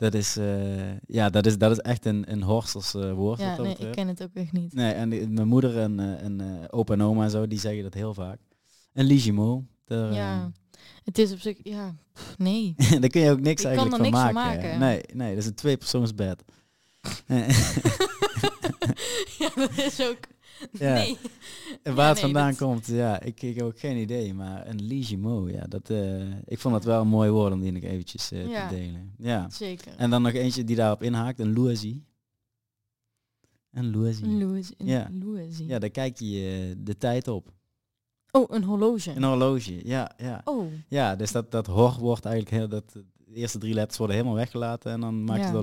Dat 0.00 0.14
is, 0.14 0.36
eh, 0.36 0.98
ja, 1.06 1.30
dat 1.30 1.46
is, 1.46 1.58
dat 1.58 1.70
is 1.70 1.78
echt 1.78 2.04
een, 2.04 2.32
een 2.32 2.42
Horstels 2.42 2.94
eh, 2.94 3.12
woord. 3.12 3.38
Ja, 3.40 3.56
nee, 3.60 3.76
ik 3.78 3.92
ken 3.92 4.08
het 4.08 4.22
ook 4.22 4.34
echt 4.34 4.52
niet. 4.52 4.74
Nee, 4.74 4.92
en 4.92 5.08
die- 5.10 5.28
mijn 5.28 5.48
moeder 5.48 5.78
en, 5.78 6.00
eh, 6.00 6.22
en 6.24 6.40
eh, 6.40 6.64
opa 6.70 6.92
en 6.92 7.02
oma 7.02 7.24
en 7.24 7.30
zo, 7.30 7.46
die 7.46 7.58
zeggen 7.58 7.82
dat 7.82 7.94
heel 7.94 8.14
vaak. 8.14 8.38
Een 8.92 9.04
Ligimo. 9.04 9.64
Ja, 9.86 10.52
het 11.04 11.18
is 11.18 11.32
op 11.32 11.38
zich, 11.38 11.58
ja, 11.62 11.96
pff, 12.12 12.38
nee. 12.38 12.74
daar 13.00 13.10
kun 13.10 13.20
je 13.20 13.30
ook 13.30 13.40
niks 13.40 13.62
kan 13.62 13.70
eigenlijk 13.70 14.02
er 14.02 14.10
van 14.10 14.12
niks 14.12 14.24
van 14.24 14.34
maken. 14.34 14.62
maken. 14.68 14.78
Nee, 14.78 15.02
nee, 15.12 15.28
dat 15.34 15.42
is 15.42 15.48
een 15.48 15.54
tweepersoonsbed. 15.54 16.42
ja, 19.38 19.50
dat 19.54 19.78
is 19.78 20.00
ook, 20.02 20.18
Ja. 20.72 20.94
nee. 20.94 21.16
En 21.82 21.94
waar 21.94 22.04
Ja, 22.04 22.12
het 22.12 22.14
nee, 22.22 22.32
vandaan 22.32 22.48
dat- 22.50 22.58
komt, 22.58 22.86
ja, 22.86 23.20
ik, 23.20 23.42
ik 23.42 23.54
heb 23.56 23.64
ook 23.64 23.78
geen 23.78 23.96
idee. 23.96 24.34
Maar 24.34 24.66
een 24.68 24.82
Ligimo, 24.82 25.48
ja, 25.48 25.66
dat, 25.66 25.90
eh, 25.90 26.38
ik 26.44 26.58
vond 26.58 26.74
dat 26.74 26.84
wel 26.84 27.00
een 27.00 27.08
mooi 27.08 27.30
woord 27.30 27.52
om 27.52 27.60
die 27.60 27.72
nog 27.72 27.82
eventjes 27.82 28.30
eh, 28.32 28.48
Ja. 28.50 28.68
te 28.68 28.74
delen. 28.74 29.12
Ja. 29.18 29.50
Zeker. 29.50 29.92
En 29.96 30.10
dan 30.10 30.22
nog 30.22 30.32
eentje 30.32 30.64
die 30.64 30.76
daarop 30.76 31.02
inhaakt, 31.02 31.38
een 31.38 31.52
loezie. 31.52 32.04
Een 33.70 33.90
loezie. 33.90 34.26
Louis, 34.26 34.72
Ja. 34.78 35.08
Louis. 35.20 35.58
Ja, 35.58 35.78
daar 35.78 35.90
kijk 35.90 36.18
je 36.18 36.68
eh, 36.70 36.76
de 36.84 36.96
tijd 36.96 37.28
op. 37.28 37.52
Oh, 38.30 38.44
een 38.54 38.64
horloge. 38.64 39.10
Een 39.14 39.22
horloge, 39.24 39.86
ja, 39.88 40.12
ja. 40.16 40.40
Oh, 40.44 40.72
Ja, 40.88 41.16
dus 41.16 41.32
dat, 41.32 41.50
dat 41.50 41.66
hor 41.66 41.96
wordt 41.98 42.24
eigenlijk 42.24 42.56
heel, 42.56 42.68
dat, 42.68 42.96
de 43.32 43.36
eerste 43.36 43.58
drie 43.58 43.74
letters 43.74 43.98
worden 43.98 44.16
helemaal 44.16 44.36
weggelaten 44.38 44.92
en 44.92 45.00
dan 45.00 45.24
maakt 45.24 45.40
Ja. 45.40 45.44
het 45.46 45.54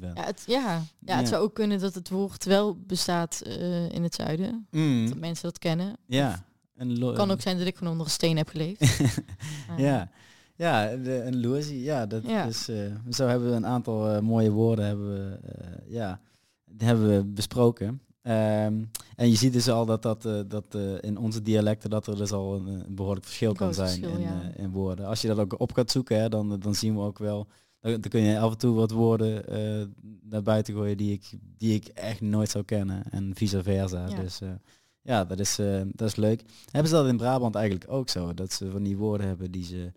van. 0.00 0.10
ja, 0.14 0.24
het, 0.24 0.42
ja. 0.46 0.82
ja, 0.98 1.16
het 1.16 1.28
zou 1.28 1.42
ook 1.42 1.54
kunnen 1.54 1.78
dat 1.80 1.94
het 1.94 2.10
woord 2.10 2.44
wel 2.44 2.76
bestaat 2.86 3.40
eh, 3.46 3.88
in 3.90 4.02
het 4.02 4.14
zuiden. 4.14 4.66
Mm, 4.70 5.08
Dat 5.08 5.18
mensen 5.18 5.44
dat 5.44 5.58
kennen. 5.58 5.96
ja. 6.06 6.44
Het 6.76 7.12
kan 7.14 7.30
ook 7.30 7.40
zijn 7.40 7.58
dat 7.58 7.66
ik 7.66 7.76
gewoon 7.76 7.92
onder 7.92 8.06
een 8.06 8.12
steen 8.12 8.36
heb 8.36 8.48
geleefd. 8.48 8.98
Ja. 9.76 10.10
Ja, 10.56 10.96
de, 10.96 11.22
een 11.24 11.40
loezie, 11.40 11.82
ja. 11.82 12.06
Dat, 12.06 12.22
Ja. 12.26 12.46
Dus, 12.46 12.68
eh, 12.68 12.76
zo 13.10 13.26
hebben 13.26 13.50
we 13.50 13.56
een 13.56 13.66
aantal 13.66 14.08
eh, 14.10 14.20
mooie 14.20 14.50
woorden 14.50 14.84
hebben 14.86 15.12
we, 15.14 15.38
ja, 15.86 16.20
die 16.64 16.86
hebben 16.86 17.08
we 17.16 17.24
besproken. 17.24 18.00
Ehm, 18.24 18.84
en 19.16 19.28
je 19.28 19.36
ziet 19.36 19.52
dus 19.52 19.68
al 19.68 19.86
dat, 19.86 20.02
dat, 20.02 20.24
eh, 20.24 20.40
dat 20.46 20.64
eh, 20.70 20.94
in 21.00 21.18
onze 21.18 21.42
dialecten 21.42 21.90
dat 21.90 22.06
er 22.06 22.16
dus 22.16 22.32
al 22.32 22.54
een, 22.54 22.66
een 22.66 22.94
behoorlijk 22.94 23.26
verschil 23.26 23.52
kan 23.52 23.74
zijn 23.74 23.88
verschil, 23.88 24.14
in, 24.14 24.20
ja. 24.20 24.42
eh, 24.54 24.64
in 24.64 24.70
woorden. 24.70 25.06
Als 25.06 25.22
je 25.22 25.28
dat 25.28 25.38
ook 25.38 25.60
op 25.60 25.72
gaat 25.72 25.90
zoeken, 25.90 26.20
hè, 26.20 26.28
dan, 26.28 26.58
dan 26.58 26.74
zien 26.74 26.94
we 26.94 27.00
ook 27.00 27.18
wel, 27.18 27.46
dan, 27.80 28.00
dan 28.00 28.10
kun 28.10 28.20
je 28.20 28.38
af 28.38 28.52
en 28.52 28.58
toe 28.58 28.74
wat 28.74 28.90
woorden 28.90 29.48
eh, 29.48 29.86
naar 30.22 30.42
buiten 30.42 30.74
gooien 30.74 30.96
die 30.96 31.12
ik, 31.12 31.38
die 31.56 31.74
ik 31.74 31.86
echt 31.86 32.20
nooit 32.20 32.50
zou 32.50 32.64
kennen 32.64 33.10
en 33.10 33.32
vice 33.34 33.62
versa. 33.62 34.08
Ja. 34.08 34.20
Dus 34.20 34.40
eh, 34.40 34.48
ja, 35.02 35.24
dat 35.24 35.38
is, 35.38 35.58
eh, 35.58 35.82
dat 35.92 36.08
is 36.08 36.16
leuk. 36.16 36.42
Hebben 36.70 36.90
ze 36.90 36.96
dat 36.96 37.06
in 37.06 37.16
Brabant 37.16 37.54
eigenlijk 37.54 37.90
ook 37.90 38.08
zo? 38.08 38.34
Dat 38.34 38.52
ze 38.52 38.70
van 38.70 38.82
die 38.82 38.96
woorden 38.96 39.26
hebben 39.26 39.50
die, 39.50 39.64
ze, 39.64 39.92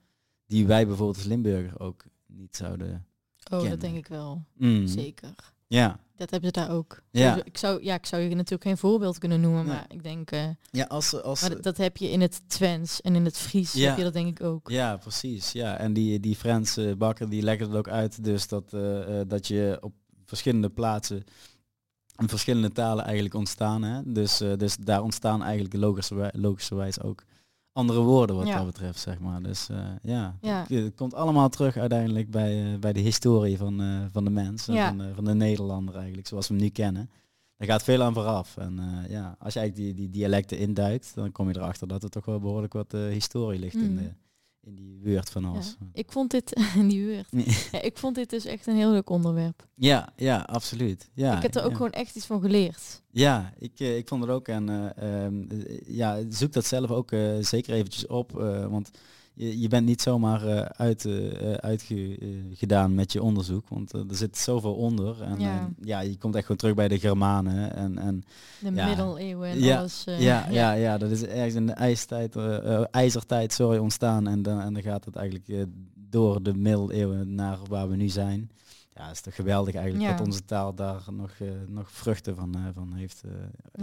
die 0.45 0.67
wij 0.67 0.87
bijvoorbeeld 0.87 1.17
als 1.17 1.25
Limburger 1.25 1.79
ook 1.79 2.05
niet 2.25 2.55
zouden... 2.55 3.05
Oh, 3.43 3.49
kennen. 3.49 3.69
dat 3.69 3.81
denk 3.81 3.95
ik 3.95 4.07
wel. 4.07 4.43
Mm. 4.53 4.87
Zeker. 4.87 5.33
Ja. 5.67 5.99
Dat 6.15 6.29
hebben 6.31 6.51
ze 6.53 6.59
daar 6.59 6.71
ook. 6.75 7.01
Ja. 7.11 7.43
Ik 7.43 7.57
zou, 7.57 7.83
ja, 7.83 7.93
ik 7.95 8.05
zou 8.05 8.21
je 8.21 8.29
natuurlijk 8.35 8.63
geen 8.63 8.77
voorbeeld 8.77 9.17
kunnen 9.17 9.41
noemen, 9.41 9.65
Nee. 9.65 9.73
maar 9.75 9.85
ik 9.89 10.03
denk, 10.03 10.31
eh, 10.31 10.47
Ja, 10.71 10.85
als, 10.85 11.21
als, 11.21 11.41
maar 11.41 11.49
dat, 11.49 11.63
dat 11.63 11.77
heb 11.77 11.97
je 11.97 12.09
in 12.09 12.21
het 12.21 12.41
Twents 12.49 13.01
en 13.01 13.15
in 13.15 13.25
het 13.25 13.37
Fries 13.37 13.73
Ja. 13.73 13.87
heb 13.87 13.97
je 13.97 14.03
dat 14.03 14.13
denk 14.13 14.39
ik 14.39 14.45
ook. 14.45 14.69
Ja, 14.69 14.97
precies. 14.97 15.51
Ja, 15.51 15.77
en 15.77 15.93
die, 15.93 16.19
die 16.19 16.35
Franse 16.35 16.95
bakker 16.97 17.29
die 17.29 17.41
legde 17.41 17.65
het 17.65 17.75
ook 17.75 17.87
uit, 17.89 18.23
dus 18.23 18.47
dat, 18.47 18.73
eh, 18.73 19.19
eh, 19.19 19.27
dat 19.27 19.47
je 19.47 19.77
op 19.81 19.93
verschillende 20.25 20.69
plaatsen 20.69 21.23
in 22.15 22.29
verschillende 22.29 22.71
talen 22.71 23.03
eigenlijk 23.03 23.35
ontstaan. 23.35 23.83
Hè? 23.83 24.01
Dus, 24.05 24.37
dus 24.37 24.77
daar 24.77 25.01
ontstaan 25.01 25.43
eigenlijk 25.43 25.73
logischerwijs, 25.75 26.31
logischerwijs 26.35 27.01
ook 27.01 27.23
andere 27.77 28.01
woorden 28.01 28.35
wat 28.35 28.47
Ja. 28.47 28.55
dat 28.57 28.65
betreft, 28.65 28.99
zeg 28.99 29.19
maar. 29.19 29.41
Dus 29.43 29.69
eh, 29.69 29.77
ja, 30.01 30.37
Ja. 30.41 30.59
Het, 30.59 30.69
het 30.83 30.95
komt 30.95 31.13
allemaal 31.13 31.49
terug 31.49 31.77
uiteindelijk 31.77 32.29
bij, 32.31 32.73
eh, 32.73 32.79
bij 32.79 32.93
de 32.93 32.99
historie 32.99 33.57
van, 33.57 33.81
eh, 33.81 33.87
van 34.11 34.23
de 34.23 34.29
mens, 34.29 34.65
Ja. 34.65 34.87
van, 34.87 34.97
de, 34.97 35.11
van 35.15 35.25
de 35.25 35.33
Nederlander 35.33 35.95
eigenlijk, 35.95 36.27
zoals 36.27 36.47
we 36.47 36.53
hem 36.53 36.63
nu 36.63 36.69
kennen. 36.69 37.09
Daar 37.57 37.67
gaat 37.67 37.83
veel 37.83 38.01
aan 38.03 38.13
vooraf. 38.13 38.57
En 38.57 38.79
ja, 39.09 39.35
als 39.39 39.53
je 39.53 39.59
eigenlijk 39.59 39.75
die, 39.75 39.93
die 39.93 40.09
dialecten 40.09 40.57
induikt, 40.57 41.11
dan 41.15 41.31
kom 41.31 41.47
je 41.49 41.55
erachter 41.57 41.87
dat 41.87 42.03
er 42.03 42.09
toch 42.09 42.25
wel 42.25 42.39
behoorlijk 42.39 42.73
wat 42.73 42.91
historie 42.91 43.59
ligt 43.59 43.75
in, 43.75 43.91
Mm. 43.91 43.95
de, 43.97 44.09
in 44.67 44.75
die 44.75 44.99
weurt 45.01 45.29
van 45.29 45.41
Ja. 45.41 45.49
ons. 45.51 45.75
Ik 45.93 46.11
vond 46.11 46.31
dit, 46.31 46.53
die 46.89 47.05
woord. 47.05 47.51
Ja, 47.71 47.81
ik 47.81 47.97
vond 47.97 48.15
dit 48.15 48.29
dus 48.29 48.45
echt 48.45 48.67
een 48.67 48.75
heel 48.75 48.91
leuk 48.91 49.09
onderwerp. 49.09 49.67
Ja, 49.75 50.09
ja, 50.15 50.37
absoluut. 50.37 51.09
Ja, 51.13 51.35
ik 51.35 51.41
heb 51.41 51.55
er 51.55 51.63
ook 51.63 51.69
ja. 51.69 51.75
gewoon 51.75 51.91
echt 51.91 52.15
iets 52.15 52.25
van 52.25 52.41
geleerd. 52.41 53.01
Ja, 53.11 53.53
ik, 53.57 53.79
eh, 53.79 53.97
ik 53.97 54.07
vond 54.07 54.21
het 54.21 54.31
ook. 54.31 54.47
En 54.47 54.69
eh, 54.69 55.25
ehm, 55.25 55.43
eh, 55.49 55.79
ja, 55.87 56.19
zoek 56.29 56.53
dat 56.53 56.65
zelf 56.65 56.89
ook 56.89 57.09
zeker 57.41 57.73
eventjes 57.73 58.07
op. 58.07 58.31
want 58.69 58.91
je, 59.37 59.59
je 59.59 59.67
bent 59.67 59.85
niet 59.85 60.01
zomaar 60.01 60.47
eh, 60.47 60.61
uit, 60.61 61.05
eh, 61.05 61.51
uitgedaan 61.53 62.95
met 62.95 63.11
je 63.11 63.21
onderzoek. 63.23 63.69
Want 63.69 63.93
eh, 63.93 63.99
er 64.09 64.15
zit 64.15 64.37
zoveel 64.37 64.73
onder. 64.73 65.21
En 65.21 65.39
Ja. 65.39 65.69
ja. 65.81 65.99
je 65.99 66.17
komt 66.17 66.33
echt 66.35 66.41
gewoon 66.43 66.57
terug 66.57 66.75
bij 66.75 66.87
de 66.87 66.99
Germanen. 66.99 67.75
En, 67.75 67.97
en 67.97 68.23
De 68.59 68.71
Ja. 68.73 68.87
middeleeuwen 68.87 69.49
en 69.49 69.59
Ja, 69.59 69.77
alles. 69.77 70.03
eh, 70.05 70.21
ja, 70.21 70.47
ja, 70.49 70.71
ja, 70.73 70.97
dat 70.97 71.11
is 71.11 71.23
ergens 71.25 71.55
in 71.55 71.65
de 71.65 71.73
ijstijd, 71.73 72.35
eh, 72.35 72.75
eh, 72.75 72.85
ijzertijd 72.91 73.53
sorry, 73.53 73.77
ontstaan. 73.77 74.27
En 74.27 74.41
dan, 74.41 74.61
en 74.61 74.73
dan 74.73 74.81
gaat 74.83 75.05
het 75.05 75.15
eigenlijk 75.15 75.47
eh, 75.49 75.63
door 76.09 76.43
de 76.43 76.53
middeleeuwen 76.53 77.35
naar 77.35 77.57
waar 77.69 77.89
we 77.89 77.95
nu 77.95 78.07
zijn. 78.09 78.49
Ja, 78.97 79.03
het 79.07 79.15
is 79.15 79.21
toch 79.21 79.35
geweldig 79.35 79.75
eigenlijk 79.75 80.05
Ja. 80.09 80.17
dat 80.17 80.25
onze 80.25 80.45
taal 80.45 80.73
daar 80.75 81.03
nog, 81.11 81.31
eh, 81.39 81.47
nog 81.67 81.91
vruchten 81.91 82.35
van, 82.35 82.55
eh, 82.55 82.61
van 82.73 82.93
heeft. 82.93 83.23
eh, 83.23 83.31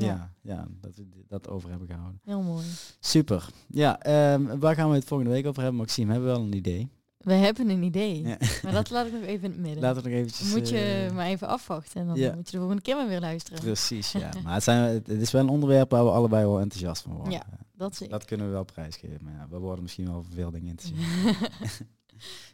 Ja. 0.03 0.07
ja. 0.07 0.31
Ja, 0.41 0.67
dat 0.81 0.97
we 0.97 1.05
dat 1.29 1.49
over 1.49 1.71
hebben 1.71 1.89
gehouden. 1.89 2.21
Heel 2.25 2.43
mooi. 2.43 2.65
Super. 3.01 3.49
Ja, 3.69 4.01
ehm, 4.01 4.59
waar 4.59 4.75
gaan 4.75 4.89
we 4.89 4.95
het 4.95 5.05
volgende 5.05 5.33
week 5.33 5.47
over 5.47 5.63
hebben, 5.63 5.81
Maxime? 5.81 6.13
Hebben 6.13 6.31
we 6.31 6.37
wel 6.37 6.47
een 6.47 6.55
idee? 6.57 6.89
We 7.19 7.33
hebben 7.33 7.69
een 7.69 7.83
idee. 7.83 8.23
Ja. 8.23 8.37
Maar 8.63 8.73
dat 8.73 8.91
laat 8.91 9.07
ik 9.07 9.13
nog 9.13 9.23
even 9.23 9.45
in 9.45 9.51
het 9.51 9.61
midden. 9.61 9.83
Laten 9.83 10.03
we 10.03 10.09
nog 10.09 10.19
eventjes... 10.19 10.53
moet 10.55 10.69
je 10.69 11.11
maar 11.15 11.27
even 11.27 11.49
afwachten 11.49 12.01
en 12.01 12.07
dan 12.07 12.19
moet 12.35 12.47
je 12.47 12.53
de 12.53 12.59
volgende 12.59 12.83
keer 12.83 12.97
maar 12.97 13.09
weer 13.09 13.21
luisteren. 13.21 13.61
Precies, 13.61 14.13
ja. 14.13 14.31
maar 14.45 14.55
het, 14.55 14.63
zijn, 14.63 14.93
het 14.95 15.09
is 15.09 15.31
wel 15.31 15.43
een 15.43 15.49
onderwerp 15.49 15.91
waar 15.91 16.05
we 16.05 16.11
allebei 16.11 16.45
wel 16.47 16.61
enthousiast 16.61 17.03
van 17.03 17.13
worden. 17.13 17.33
Ja. 17.33 17.43
Dat 17.77 18.01
ik. 18.01 18.11
Dat 18.11 18.25
kunnen 18.25 18.47
we 18.47 18.53
wel 18.53 18.65
prijsgeven. 18.65 19.19
Maar 19.23 19.33
ja, 19.33 19.47
we 19.51 19.59
worden 19.59 19.83
misschien 19.83 20.07
wel 20.07 20.25
veel 20.35 20.51
dingen 20.51 20.69
in 20.69 20.77
te 20.77 20.87
zien. 20.87 20.97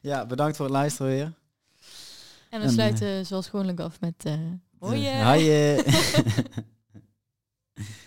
ja, 0.01 0.27
bedankt 0.27 0.57
voor 0.57 0.65
het 0.67 0.75
luisteren 0.75 1.13
weer. 1.13 1.33
En 2.51 2.61
En, 2.61 2.67
we 2.67 2.73
sluiten 2.73 3.27
zoals 3.27 3.49
gewoonlijk 3.49 3.81
af 3.81 4.01
met... 4.01 4.25
eh 4.25 4.35
hoi. 4.79 5.07